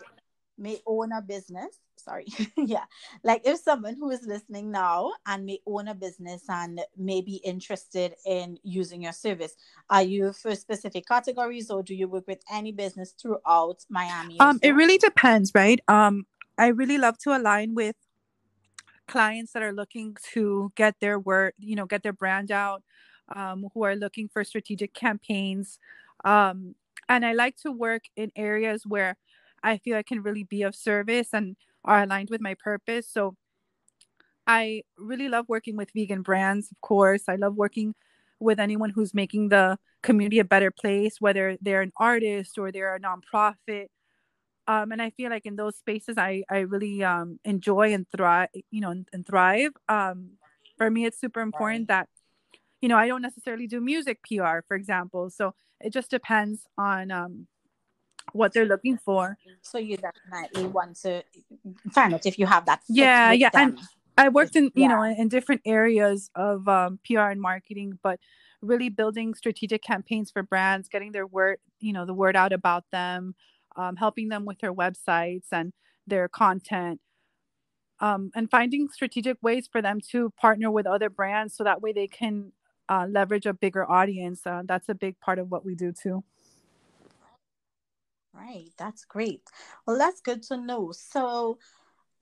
may 0.59 0.81
own 0.87 1.13
a 1.13 1.21
business 1.21 1.79
sorry 1.97 2.27
yeah 2.57 2.85
like 3.25 3.43
if 3.45 3.59
someone 3.59 3.95
who 3.95 4.11
is 4.11 4.23
listening 4.27 4.71
now 4.71 5.13
and 5.27 5.45
may 5.45 5.59
own 5.67 5.89
a 5.89 5.95
business 5.95 6.43
and 6.49 6.81
may 6.97 7.21
be 7.21 7.37
interested 7.37 8.15
in 8.27 8.59
using 8.63 9.03
your 9.03 9.13
service 9.13 9.57
are 9.91 10.03
you 10.03 10.33
for 10.33 10.55
specific 10.55 11.07
categories 11.07 11.71
or 11.71 11.83
do 11.83 11.95
you 11.95 12.09
work 12.09 12.27
with 12.27 12.43
any 12.53 12.73
business 12.73 13.15
throughout 13.21 13.85
miami 13.89 14.39
um 14.41 14.59
it 14.63 14.73
really 14.73 14.99
depends 14.99 15.53
right? 15.55 15.81
Um 15.89 16.27
i 16.59 16.69
really 16.69 16.99
love 16.99 17.19
to 17.19 17.37
align 17.37 17.75
with 17.75 17.97
clients 19.07 19.53
that 19.53 19.63
are 19.63 19.73
looking 19.73 20.17
to 20.33 20.73
get 20.77 20.95
their 21.01 21.19
word 21.19 21.53
you 21.59 21.77
know 21.77 21.87
get 21.87 22.03
their 22.03 22.13
brand 22.13 22.51
out 22.51 22.83
um, 23.35 23.67
who 23.75 23.83
are 23.85 23.97
looking 23.97 24.29
for 24.29 24.45
strategic 24.45 24.95
campaigns 24.95 25.79
um, 26.25 26.75
and 27.09 27.25
i 27.25 27.33
like 27.33 27.57
to 27.57 27.71
work 27.73 28.05
in 28.17 28.31
areas 28.37 28.83
where 28.87 29.17
I 29.67 29.79
feel 29.79 29.97
I 29.97 30.03
can 30.03 30.23
really 30.23 30.45
be 30.45 30.63
of 30.63 30.75
service 30.75 31.31
and 31.33 31.57
are 31.85 32.03
aligned 32.03 32.31
with 32.31 32.41
my 32.41 32.55
purpose. 32.55 33.09
So 33.09 33.37
I 34.47 34.83
really 34.97 35.29
love 35.29 35.47
working 35.49 35.77
with 35.77 35.91
vegan 35.95 36.23
brands, 36.23 36.71
of 36.71 36.81
course. 36.81 37.25
I 37.29 37.37
love 37.37 37.57
working 37.57 37.95
with 38.39 38.61
anyone 38.61 38.91
who's 38.91 39.13
making 39.15 39.49
the 39.49 39.79
community 40.03 40.39
a 40.39 40.45
better 40.45 40.71
place, 40.71 41.21
whether 41.21 41.57
they're 41.61 41.83
an 41.83 41.93
artist 41.97 42.59
or 42.59 42.71
they're 42.71 42.95
a 42.95 43.01
nonprofit. 43.01 43.87
Um, 44.69 44.93
and 44.93 45.01
I 45.01 45.11
feel 45.11 45.31
like 45.31 45.47
in 45.47 45.57
those 45.57 45.77
spaces, 45.77 46.19
I, 46.19 46.43
I 46.51 46.61
really 46.61 47.05
um, 47.05 47.39
enjoy 47.45 47.93
and 47.93 48.07
thrive, 48.09 48.49
you 48.71 48.81
know, 48.81 48.91
and, 48.91 49.09
and 49.13 49.27
thrive. 49.27 49.71
Um, 49.89 50.31
for 50.77 50.91
me, 50.91 51.05
it's 51.05 51.21
super 51.21 51.41
important 51.41 51.89
that, 51.89 52.09
you 52.81 52.89
know, 52.89 52.97
I 52.97 53.07
don't 53.07 53.23
necessarily 53.23 53.67
do 53.67 53.81
music 53.81 54.19
PR, 54.23 54.59
for 54.67 54.77
example. 54.77 55.31
So 55.31 55.55
it 55.81 55.93
just 55.93 56.11
depends 56.11 56.67
on 56.77 57.11
um, 57.11 57.47
what 58.33 58.53
they're 58.53 58.67
looking 58.67 58.99
for. 58.99 59.39
So 59.63 59.79
you 59.79 59.97
definitely 59.97 60.67
want 60.67 60.97
to 61.03 61.23
find 61.93 62.15
out 62.15 62.27
if 62.27 62.39
you 62.39 62.47
have 62.47 62.67
that. 62.67 62.83
Yeah, 62.89 63.33
yeah, 63.33 63.51
them. 63.51 63.71
and 63.71 63.81
I 64.19 64.29
worked 64.29 64.57
in 64.57 64.65
you 64.65 64.73
yeah. 64.75 64.89
know 64.89 65.03
in 65.03 65.29
different 65.29 65.63
areas 65.65 66.31
of 66.35 66.69
um, 66.69 66.99
PR 67.07 67.31
and 67.31 67.41
marketing, 67.41 67.99
but 68.03 68.19
really 68.63 68.89
building 68.89 69.35
strategic 69.35 69.83
campaigns 69.83 70.31
for 70.31 70.43
brands, 70.43 70.89
getting 70.89 71.13
their 71.13 71.27
word 71.27 71.59
you 71.81 71.93
know 71.93 72.07
the 72.07 72.15
word 72.15 72.37
out 72.37 72.53
about 72.53 72.85
them, 72.91 73.35
um, 73.77 73.97
helping 73.97 74.29
them 74.29 74.45
with 74.45 74.59
their 74.59 74.75
websites, 74.75 75.47
and 75.53 75.73
their 76.07 76.29
content 76.29 77.01
um, 78.01 78.31
and 78.35 78.51
finding 78.51 78.89
strategic 78.89 79.43
ways 79.43 79.69
for 79.71 79.81
them 79.81 80.01
to 80.13 80.31
partner 80.31 80.71
with 80.71 80.87
other 80.87 81.11
brands 81.11 81.57
so 81.57 81.65
that 81.65 81.81
way 81.81 81.93
they 81.93 82.07
can 82.07 82.53
uh, 82.89 83.07
leverage 83.09 83.47
a 83.47 83.55
bigger 83.55 83.91
audience. 83.91 84.47
Uh, 84.47 84.63
that's 84.65 84.89
a 84.89 84.95
big 84.95 85.19
part 85.21 85.39
of 85.39 85.51
what 85.51 85.65
we 85.65 85.75
do 85.75 85.93
too. 85.93 86.23
Right, 88.35 88.71
that's 88.77 89.05
great. 89.07 89.43
Well, 89.87 89.97
that's 89.97 90.21
good 90.21 90.43
to 90.45 90.59
know. 90.59 90.93
So, 90.93 91.59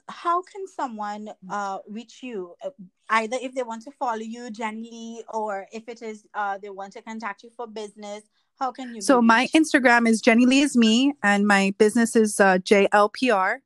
how 0.09 0.43
can 0.43 0.69
someone 0.69 1.31
uh, 1.51 1.79
reach 1.89 2.23
you? 2.23 2.55
Uh, 2.65 2.71
either 3.11 3.37
if 3.41 3.53
they 3.55 3.65
want 3.65 3.83
to 3.83 3.91
follow 3.91 4.19
you, 4.19 4.51
Jenny 4.51 4.91
Lee, 4.93 5.25
or 5.33 5.67
if 5.73 5.89
it 5.89 6.03
is 6.03 6.25
uh, 6.35 6.59
they 6.59 6.71
want 6.71 6.93
to 6.93 7.03
contact 7.03 7.43
you 7.43 7.51
for 7.57 7.67
business, 7.67 8.23
how 8.59 8.73
can 8.73 8.95
you? 8.95 9.01
So 9.01 9.21
my 9.21 9.49
Instagram 9.55 10.09
is 10.09 10.21
Jenny 10.21 10.47
Lee 10.47 10.61
is 10.61 10.77
me, 10.77 11.15
and 11.23 11.47
my 11.47 11.75
business 11.79 12.17
is 12.17 12.41
uh, 12.41 12.59
JLPR. 12.59 13.59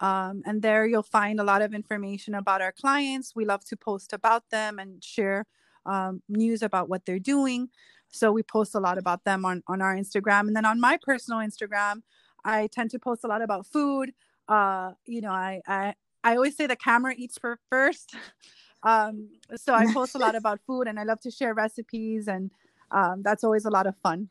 Um, 0.00 0.42
and 0.44 0.62
there 0.62 0.84
you'll 0.84 1.04
find 1.04 1.38
a 1.38 1.44
lot 1.44 1.62
of 1.62 1.72
information 1.72 2.34
about 2.34 2.60
our 2.60 2.72
clients. 2.72 3.36
We 3.36 3.44
love 3.44 3.64
to 3.66 3.76
post 3.76 4.12
about 4.12 4.50
them 4.50 4.80
and 4.80 5.02
share 5.02 5.46
um, 5.86 6.22
news 6.28 6.62
about 6.62 6.88
what 6.88 7.06
they're 7.06 7.20
doing. 7.20 7.68
So 8.08 8.32
we 8.32 8.42
post 8.42 8.74
a 8.74 8.80
lot 8.80 8.98
about 8.98 9.24
them 9.24 9.44
on, 9.44 9.62
on 9.68 9.80
our 9.80 9.96
Instagram. 9.96 10.48
And 10.48 10.56
then 10.56 10.64
on 10.64 10.80
my 10.80 10.98
personal 11.00 11.38
Instagram, 11.40 12.02
I 12.44 12.66
tend 12.66 12.90
to 12.90 12.98
post 12.98 13.22
a 13.24 13.28
lot 13.28 13.42
about 13.42 13.66
food. 13.66 14.12
Uh, 14.48 14.92
you 15.06 15.20
know, 15.20 15.30
I, 15.30 15.62
I, 15.66 15.94
I 16.24 16.34
always 16.34 16.56
say 16.56 16.66
the 16.66 16.76
camera 16.76 17.14
eats 17.16 17.38
for 17.38 17.58
first. 17.70 18.14
um, 18.82 19.28
so 19.54 19.72
I 19.72 19.92
post 19.92 20.16
a 20.16 20.18
lot 20.18 20.34
about 20.42 20.60
food 20.66 20.88
and 20.88 20.98
I 20.98 21.04
love 21.04 21.20
to 21.20 21.30
share 21.30 21.54
recipes 21.54 22.26
and 22.26 22.50
um, 22.92 23.22
that's 23.22 23.44
always 23.44 23.64
a 23.64 23.70
lot 23.70 23.86
of 23.86 23.96
fun. 24.02 24.28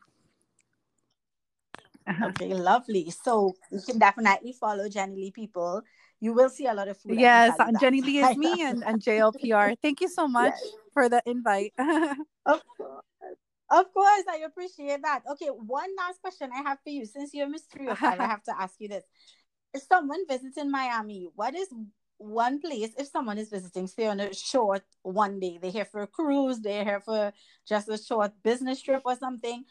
okay, 2.22 2.54
lovely. 2.54 3.10
So 3.10 3.54
you 3.70 3.80
can 3.80 3.98
definitely 3.98 4.52
follow 4.52 4.88
Jenny 4.88 5.16
Lee 5.16 5.30
people. 5.30 5.82
You 6.20 6.32
will 6.32 6.50
see 6.50 6.66
a 6.66 6.74
lot 6.74 6.88
of 6.88 6.96
food. 6.96 7.18
Yes, 7.18 7.56
and 7.58 7.78
Jenny 7.80 8.00
Lee 8.00 8.18
is 8.18 8.36
me 8.44 8.62
and, 8.62 8.84
and 8.84 9.02
JLPR. 9.02 9.76
Thank 9.82 10.00
you 10.00 10.08
so 10.08 10.28
much 10.28 10.54
yes. 10.54 10.72
for 10.92 11.08
the 11.08 11.22
invite. 11.26 11.72
of 12.46 12.62
course. 12.76 13.04
Of 13.72 13.92
course, 13.94 14.24
I 14.28 14.42
appreciate 14.44 15.00
that. 15.02 15.22
Okay, 15.32 15.46
one 15.46 15.88
last 15.96 16.20
question 16.20 16.50
I 16.54 16.60
have 16.60 16.78
for 16.84 16.90
you. 16.90 17.06
Since 17.06 17.32
you're 17.32 17.48
Miss 17.48 17.62
305, 17.72 18.20
I 18.20 18.26
have 18.26 18.42
to 18.44 18.60
ask 18.60 18.74
you 18.78 18.88
this. 18.88 19.04
If 19.72 19.82
someone 19.82 20.26
visiting 20.28 20.70
Miami, 20.70 21.30
what 21.34 21.54
is 21.54 21.68
one 22.22 22.60
place 22.60 22.90
if 22.98 23.08
someone 23.08 23.38
is 23.38 23.50
visiting, 23.50 23.86
say 23.86 24.06
on 24.06 24.20
a 24.20 24.32
short 24.34 24.82
one 25.02 25.40
day, 25.40 25.58
they're 25.60 25.70
here 25.70 25.84
for 25.84 26.02
a 26.02 26.06
cruise, 26.06 26.60
they're 26.60 26.84
here 26.84 27.00
for 27.00 27.32
just 27.66 27.88
a 27.88 27.98
short 27.98 28.32
business 28.42 28.80
trip 28.80 29.02
or 29.04 29.16
something. 29.16 29.64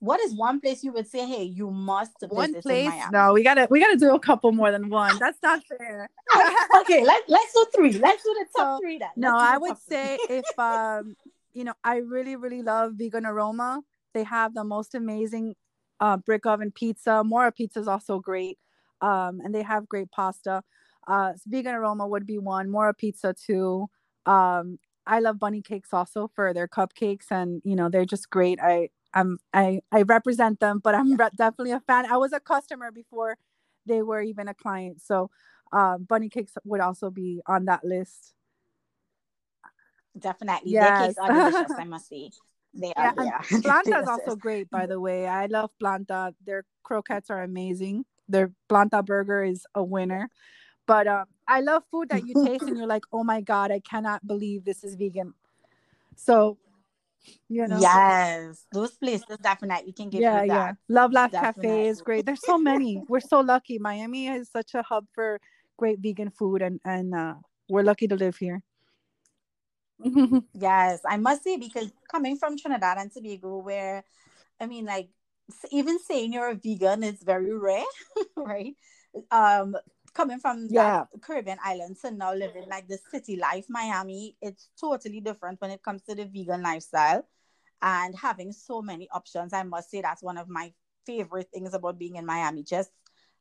What 0.00 0.20
is 0.20 0.32
one 0.32 0.60
place 0.60 0.84
you 0.84 0.92
would 0.92 1.08
say, 1.08 1.26
hey, 1.26 1.42
you 1.42 1.70
must 1.72 2.12
one 2.28 2.54
place? 2.54 2.92
No, 3.10 3.32
we 3.32 3.42
gotta 3.42 3.66
we 3.68 3.80
gotta 3.80 3.96
do 3.96 4.14
a 4.14 4.20
couple 4.20 4.52
more 4.52 4.70
than 4.70 4.90
one. 4.90 5.18
That's 5.18 5.38
not 5.42 5.60
fair. 5.66 6.08
okay, 6.80 7.04
let, 7.04 7.22
let's 7.26 7.52
do 7.52 7.66
three. 7.74 7.92
Let's 7.92 8.22
do 8.22 8.34
the 8.38 8.46
top 8.56 8.76
so, 8.76 8.80
three 8.80 8.98
then. 8.98 9.08
no, 9.16 9.36
I 9.36 9.58
would 9.58 9.76
say 9.76 10.18
if 10.30 10.46
um 10.58 11.16
you 11.58 11.64
know, 11.64 11.74
I 11.82 11.96
really, 11.96 12.36
really 12.36 12.62
love 12.62 12.92
vegan 12.94 13.26
aroma. 13.26 13.82
They 14.14 14.22
have 14.22 14.54
the 14.54 14.62
most 14.62 14.94
amazing 14.94 15.56
uh, 15.98 16.16
brick 16.16 16.46
oven 16.46 16.70
pizza. 16.70 17.24
Mora 17.24 17.50
pizza 17.50 17.80
is 17.80 17.88
also 17.88 18.20
great. 18.20 18.58
Um, 19.00 19.40
and 19.44 19.52
they 19.52 19.62
have 19.62 19.88
great 19.88 20.10
pasta. 20.12 20.62
Uh, 21.08 21.32
vegan 21.46 21.74
aroma 21.74 22.06
would 22.06 22.26
be 22.26 22.38
one. 22.38 22.70
Mora 22.70 22.92
pizza 22.92 23.34
too. 23.34 23.88
Um, 24.26 24.78
I 25.06 25.20
love 25.20 25.38
bunny 25.38 25.62
cakes 25.62 25.88
also 25.92 26.30
for 26.34 26.52
their 26.52 26.68
cupcakes, 26.68 27.30
and 27.30 27.62
you 27.64 27.74
know 27.74 27.88
they're 27.88 28.04
just 28.04 28.28
great. 28.28 28.60
I 28.62 28.90
I'm 29.14 29.38
I 29.54 29.80
I 29.90 30.02
represent 30.02 30.60
them, 30.60 30.80
but 30.84 30.94
I'm 30.94 31.16
re- 31.16 31.30
definitely 31.36 31.72
a 31.72 31.80
fan. 31.80 32.06
I 32.06 32.18
was 32.18 32.32
a 32.32 32.40
customer 32.40 32.92
before 32.92 33.38
they 33.86 34.02
were 34.02 34.20
even 34.20 34.48
a 34.48 34.54
client, 34.54 35.00
so 35.00 35.30
um, 35.72 36.04
bunny 36.04 36.28
cakes 36.28 36.52
would 36.64 36.80
also 36.80 37.10
be 37.10 37.40
on 37.46 37.64
that 37.64 37.84
list. 37.84 38.34
Definitely, 40.18 40.72
yes. 40.72 40.84
their 40.84 41.06
cakes 41.06 41.18
are 41.18 41.50
delicious. 41.50 41.72
I 41.78 41.84
must 41.94 42.08
say. 42.08 42.30
They 42.74 42.92
are, 42.94 43.14
yeah, 43.16 43.40
yeah. 43.50 43.58
Planta 43.60 44.02
is 44.02 44.08
also 44.08 44.36
great, 44.36 44.68
by 44.68 44.84
the 44.84 45.00
way. 45.00 45.26
I 45.26 45.46
love 45.46 45.70
Planta. 45.82 46.34
Their 46.44 46.64
croquettes 46.82 47.30
are 47.30 47.42
amazing. 47.42 48.04
Their 48.28 48.52
Planta 48.68 49.02
burger 49.04 49.42
is 49.42 49.66
a 49.74 49.82
winner. 49.82 50.30
But 50.88 51.06
um, 51.06 51.26
I 51.46 51.60
love 51.60 51.82
food 51.90 52.08
that 52.08 52.26
you 52.26 52.34
taste 52.46 52.64
and 52.64 52.76
you're 52.78 52.86
like, 52.86 53.04
oh 53.12 53.22
my 53.22 53.42
God, 53.42 53.70
I 53.70 53.78
cannot 53.78 54.26
believe 54.26 54.64
this 54.64 54.82
is 54.82 54.94
vegan. 54.96 55.34
So, 56.16 56.56
you 57.46 57.68
know. 57.68 57.78
Yes, 57.78 58.64
those 58.72 58.92
places 58.92 59.36
definitely 59.42 59.92
can 59.92 60.08
give 60.08 60.22
yeah, 60.22 60.42
you 60.42 60.48
that. 60.48 60.54
Yeah, 60.54 60.72
Love 60.88 61.12
Life 61.12 61.32
Cafe 61.32 61.88
is 61.88 62.00
great. 62.00 62.24
There's 62.24 62.44
so 62.44 62.56
many. 62.56 63.02
we're 63.06 63.20
so 63.20 63.40
lucky. 63.40 63.78
Miami 63.78 64.28
is 64.28 64.48
such 64.50 64.74
a 64.74 64.82
hub 64.82 65.04
for 65.14 65.38
great 65.76 65.98
vegan 66.00 66.30
food, 66.30 66.62
and 66.62 66.80
and 66.86 67.14
uh, 67.14 67.34
we're 67.68 67.82
lucky 67.82 68.08
to 68.08 68.16
live 68.16 68.36
here. 68.38 68.62
yes, 70.54 71.00
I 71.06 71.18
must 71.18 71.44
say 71.44 71.58
because 71.58 71.92
coming 72.10 72.38
from 72.38 72.56
Trinidad 72.56 72.96
and 72.96 73.12
Tobago, 73.12 73.58
where 73.58 74.04
I 74.58 74.66
mean, 74.66 74.86
like 74.86 75.10
even 75.70 75.98
saying 75.98 76.32
you're 76.32 76.50
a 76.50 76.54
vegan 76.54 77.02
is 77.02 77.22
very 77.22 77.52
rare, 77.52 77.84
right? 78.36 78.74
Um, 79.30 79.76
coming 80.10 80.38
from 80.38 80.68
yeah. 80.70 81.04
Caribbean 81.20 81.58
islands 81.64 82.04
and 82.04 82.18
now 82.18 82.34
living 82.34 82.68
like 82.68 82.88
the 82.88 82.98
city 83.10 83.36
life, 83.36 83.66
Miami, 83.68 84.36
it's 84.40 84.70
totally 84.80 85.20
different 85.20 85.60
when 85.60 85.70
it 85.70 85.82
comes 85.82 86.02
to 86.02 86.14
the 86.14 86.24
vegan 86.24 86.62
lifestyle 86.62 87.26
and 87.82 88.16
having 88.16 88.52
so 88.52 88.82
many 88.82 89.08
options. 89.10 89.52
I 89.52 89.62
must 89.62 89.90
say 89.90 90.00
that's 90.02 90.22
one 90.22 90.38
of 90.38 90.48
my 90.48 90.72
favorite 91.06 91.48
things 91.52 91.74
about 91.74 91.98
being 91.98 92.16
in 92.16 92.26
Miami. 92.26 92.62
Just 92.62 92.90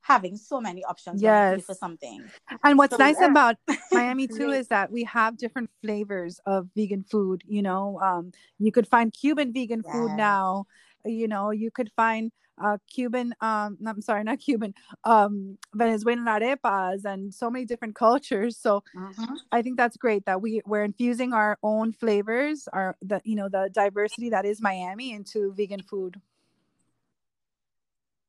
having 0.01 0.37
so 0.37 0.61
many 0.61 0.83
options 0.85 1.21
yes. 1.21 1.65
for 1.65 1.73
something. 1.73 2.23
And 2.63 2.77
what's 2.77 2.95
so, 2.95 2.97
nice 2.97 3.17
yeah. 3.19 3.27
about 3.27 3.55
Miami 3.91 4.27
too 4.39 4.51
is 4.51 4.67
that 4.69 4.91
we 4.91 5.03
have 5.03 5.37
different 5.37 5.69
flavors 5.81 6.39
of 6.45 6.69
vegan 6.75 7.03
food. 7.03 7.43
You 7.45 7.61
know, 7.61 7.99
um, 8.01 8.31
you 8.57 8.71
could 8.71 8.87
find 8.87 9.11
Cuban 9.11 9.53
vegan 9.53 9.83
yes. 9.85 9.93
food 9.93 10.11
now. 10.15 10.65
You 11.03 11.27
know, 11.27 11.51
you 11.51 11.71
could 11.71 11.91
find 11.95 12.31
uh, 12.61 12.77
Cuban, 12.87 13.33
um, 13.41 13.77
I'm 13.85 14.01
sorry, 14.01 14.23
not 14.23 14.39
Cuban, 14.39 14.73
um, 15.03 15.57
Venezuelan 15.73 16.25
arepas 16.25 17.05
and 17.05 17.33
so 17.33 17.49
many 17.49 17.65
different 17.65 17.95
cultures. 17.95 18.57
So 18.57 18.83
mm-hmm. 18.95 19.33
I 19.51 19.61
think 19.61 19.77
that's 19.77 19.97
great 19.97 20.25
that 20.25 20.41
we 20.41 20.61
we're 20.65 20.83
infusing 20.83 21.33
our 21.33 21.57
own 21.63 21.91
flavors, 21.91 22.67
our 22.73 22.95
the 23.01 23.21
you 23.23 23.35
know 23.35 23.49
the 23.49 23.69
diversity 23.73 24.29
that 24.31 24.45
is 24.45 24.61
Miami 24.61 25.11
into 25.11 25.53
vegan 25.53 25.83
food. 25.83 26.21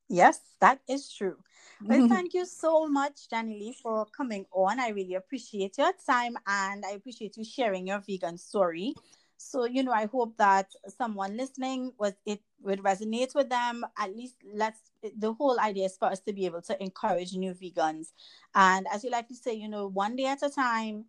Yes, 0.09 0.41
that 0.59 0.79
is 0.89 1.11
true. 1.13 1.37
Well, 1.83 2.07
thank 2.09 2.33
you 2.33 2.45
so 2.45 2.87
much, 2.87 3.29
Jenny 3.29 3.59
Lee, 3.59 3.77
for 3.81 4.05
coming 4.07 4.45
on. 4.51 4.79
I 4.79 4.89
really 4.89 5.13
appreciate 5.13 5.77
your 5.77 5.93
time 6.05 6.35
and 6.47 6.83
I 6.83 6.91
appreciate 6.91 7.37
you 7.37 7.43
sharing 7.43 7.87
your 7.87 7.99
vegan 7.99 8.37
story. 8.37 8.95
So, 9.37 9.65
you 9.65 9.83
know, 9.83 9.93
I 9.93 10.07
hope 10.07 10.35
that 10.37 10.73
someone 10.97 11.37
listening 11.37 11.93
was 11.97 12.13
it 12.25 12.41
would 12.61 12.79
resonate 12.79 13.35
with 13.35 13.49
them. 13.49 13.85
At 13.97 14.15
least 14.15 14.35
let's 14.53 14.79
the 15.17 15.33
whole 15.33 15.59
idea 15.59 15.85
is 15.85 15.97
for 15.97 16.05
us 16.05 16.19
to 16.21 16.33
be 16.33 16.45
able 16.45 16.61
to 16.63 16.81
encourage 16.81 17.33
new 17.33 17.53
vegans. 17.53 18.07
And 18.55 18.87
as 18.91 19.03
you 19.03 19.09
like 19.09 19.27
to 19.29 19.35
say, 19.35 19.53
you 19.53 19.69
know, 19.69 19.87
one 19.87 20.15
day 20.15 20.25
at 20.25 20.43
a 20.43 20.49
time 20.49 21.05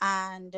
and 0.00 0.54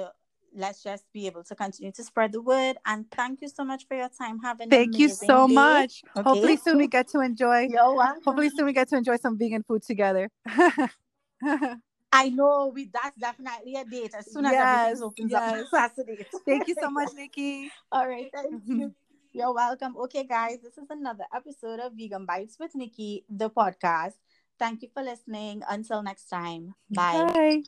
let's 0.55 0.83
just 0.83 1.05
be 1.13 1.27
able 1.27 1.45
to 1.45 1.55
continue 1.55 1.93
to 1.93 2.05
spread 2.05 2.33
the 2.33 2.43
word. 2.43 2.77
And 2.87 3.11
thank 3.11 3.41
you 3.43 3.49
so 3.49 3.65
much 3.65 3.87
for 3.87 3.97
your 3.97 4.09
time. 4.09 4.39
Have 4.41 4.61
an 4.61 4.71
thank 4.71 4.99
you 4.99 5.09
so 5.09 5.47
day. 5.47 5.55
much. 5.55 6.03
Okay. 6.17 6.29
Hopefully 6.29 6.57
soon 6.57 6.79
we 6.79 6.87
get 6.89 7.09
to 7.09 7.21
enjoy. 7.21 7.69
Hopefully 7.77 8.51
soon 8.51 8.67
we 8.67 8.73
get 8.73 8.89
to 8.89 8.97
enjoy 8.97 9.17
some 9.17 9.39
vegan 9.39 9.63
food 9.63 9.83
together. 9.83 10.31
I 12.13 12.29
know 12.29 12.73
we 12.75 12.91
that's 12.93 13.17
definitely 13.17 13.77
a 13.77 13.85
date 13.85 14.15
as 14.19 14.33
soon 14.33 14.45
as 14.45 14.53
yes, 14.53 15.01
everything 15.01 15.05
opens 15.05 15.31
yes. 15.31 15.61
up. 15.61 15.67
That's 15.73 15.99
a 15.99 16.05
date. 16.05 16.27
Thank 16.45 16.69
you 16.69 16.75
so 16.81 16.91
much, 16.91 17.11
Nikki. 17.15 17.71
All 17.93 18.09
right, 18.09 18.29
thank 18.35 18.63
you. 18.67 18.95
You're 19.33 19.55
welcome. 19.55 19.97
Okay, 19.97 20.25
guys, 20.25 20.59
this 20.63 20.77
is 20.77 20.91
another 20.91 21.25
episode 21.33 21.79
of 21.79 21.93
Vegan 21.95 22.27
Bites 22.27 22.59
with 22.59 22.75
Nikki, 22.75 23.25
the 23.29 23.49
podcast. 23.49 24.19
Thank 24.59 24.83
you 24.83 24.89
for 24.93 25.03
listening. 25.03 25.63
Until 25.69 26.03
next 26.03 26.27
time. 26.27 26.75
Bye. 26.91 27.31
Bye. 27.33 27.59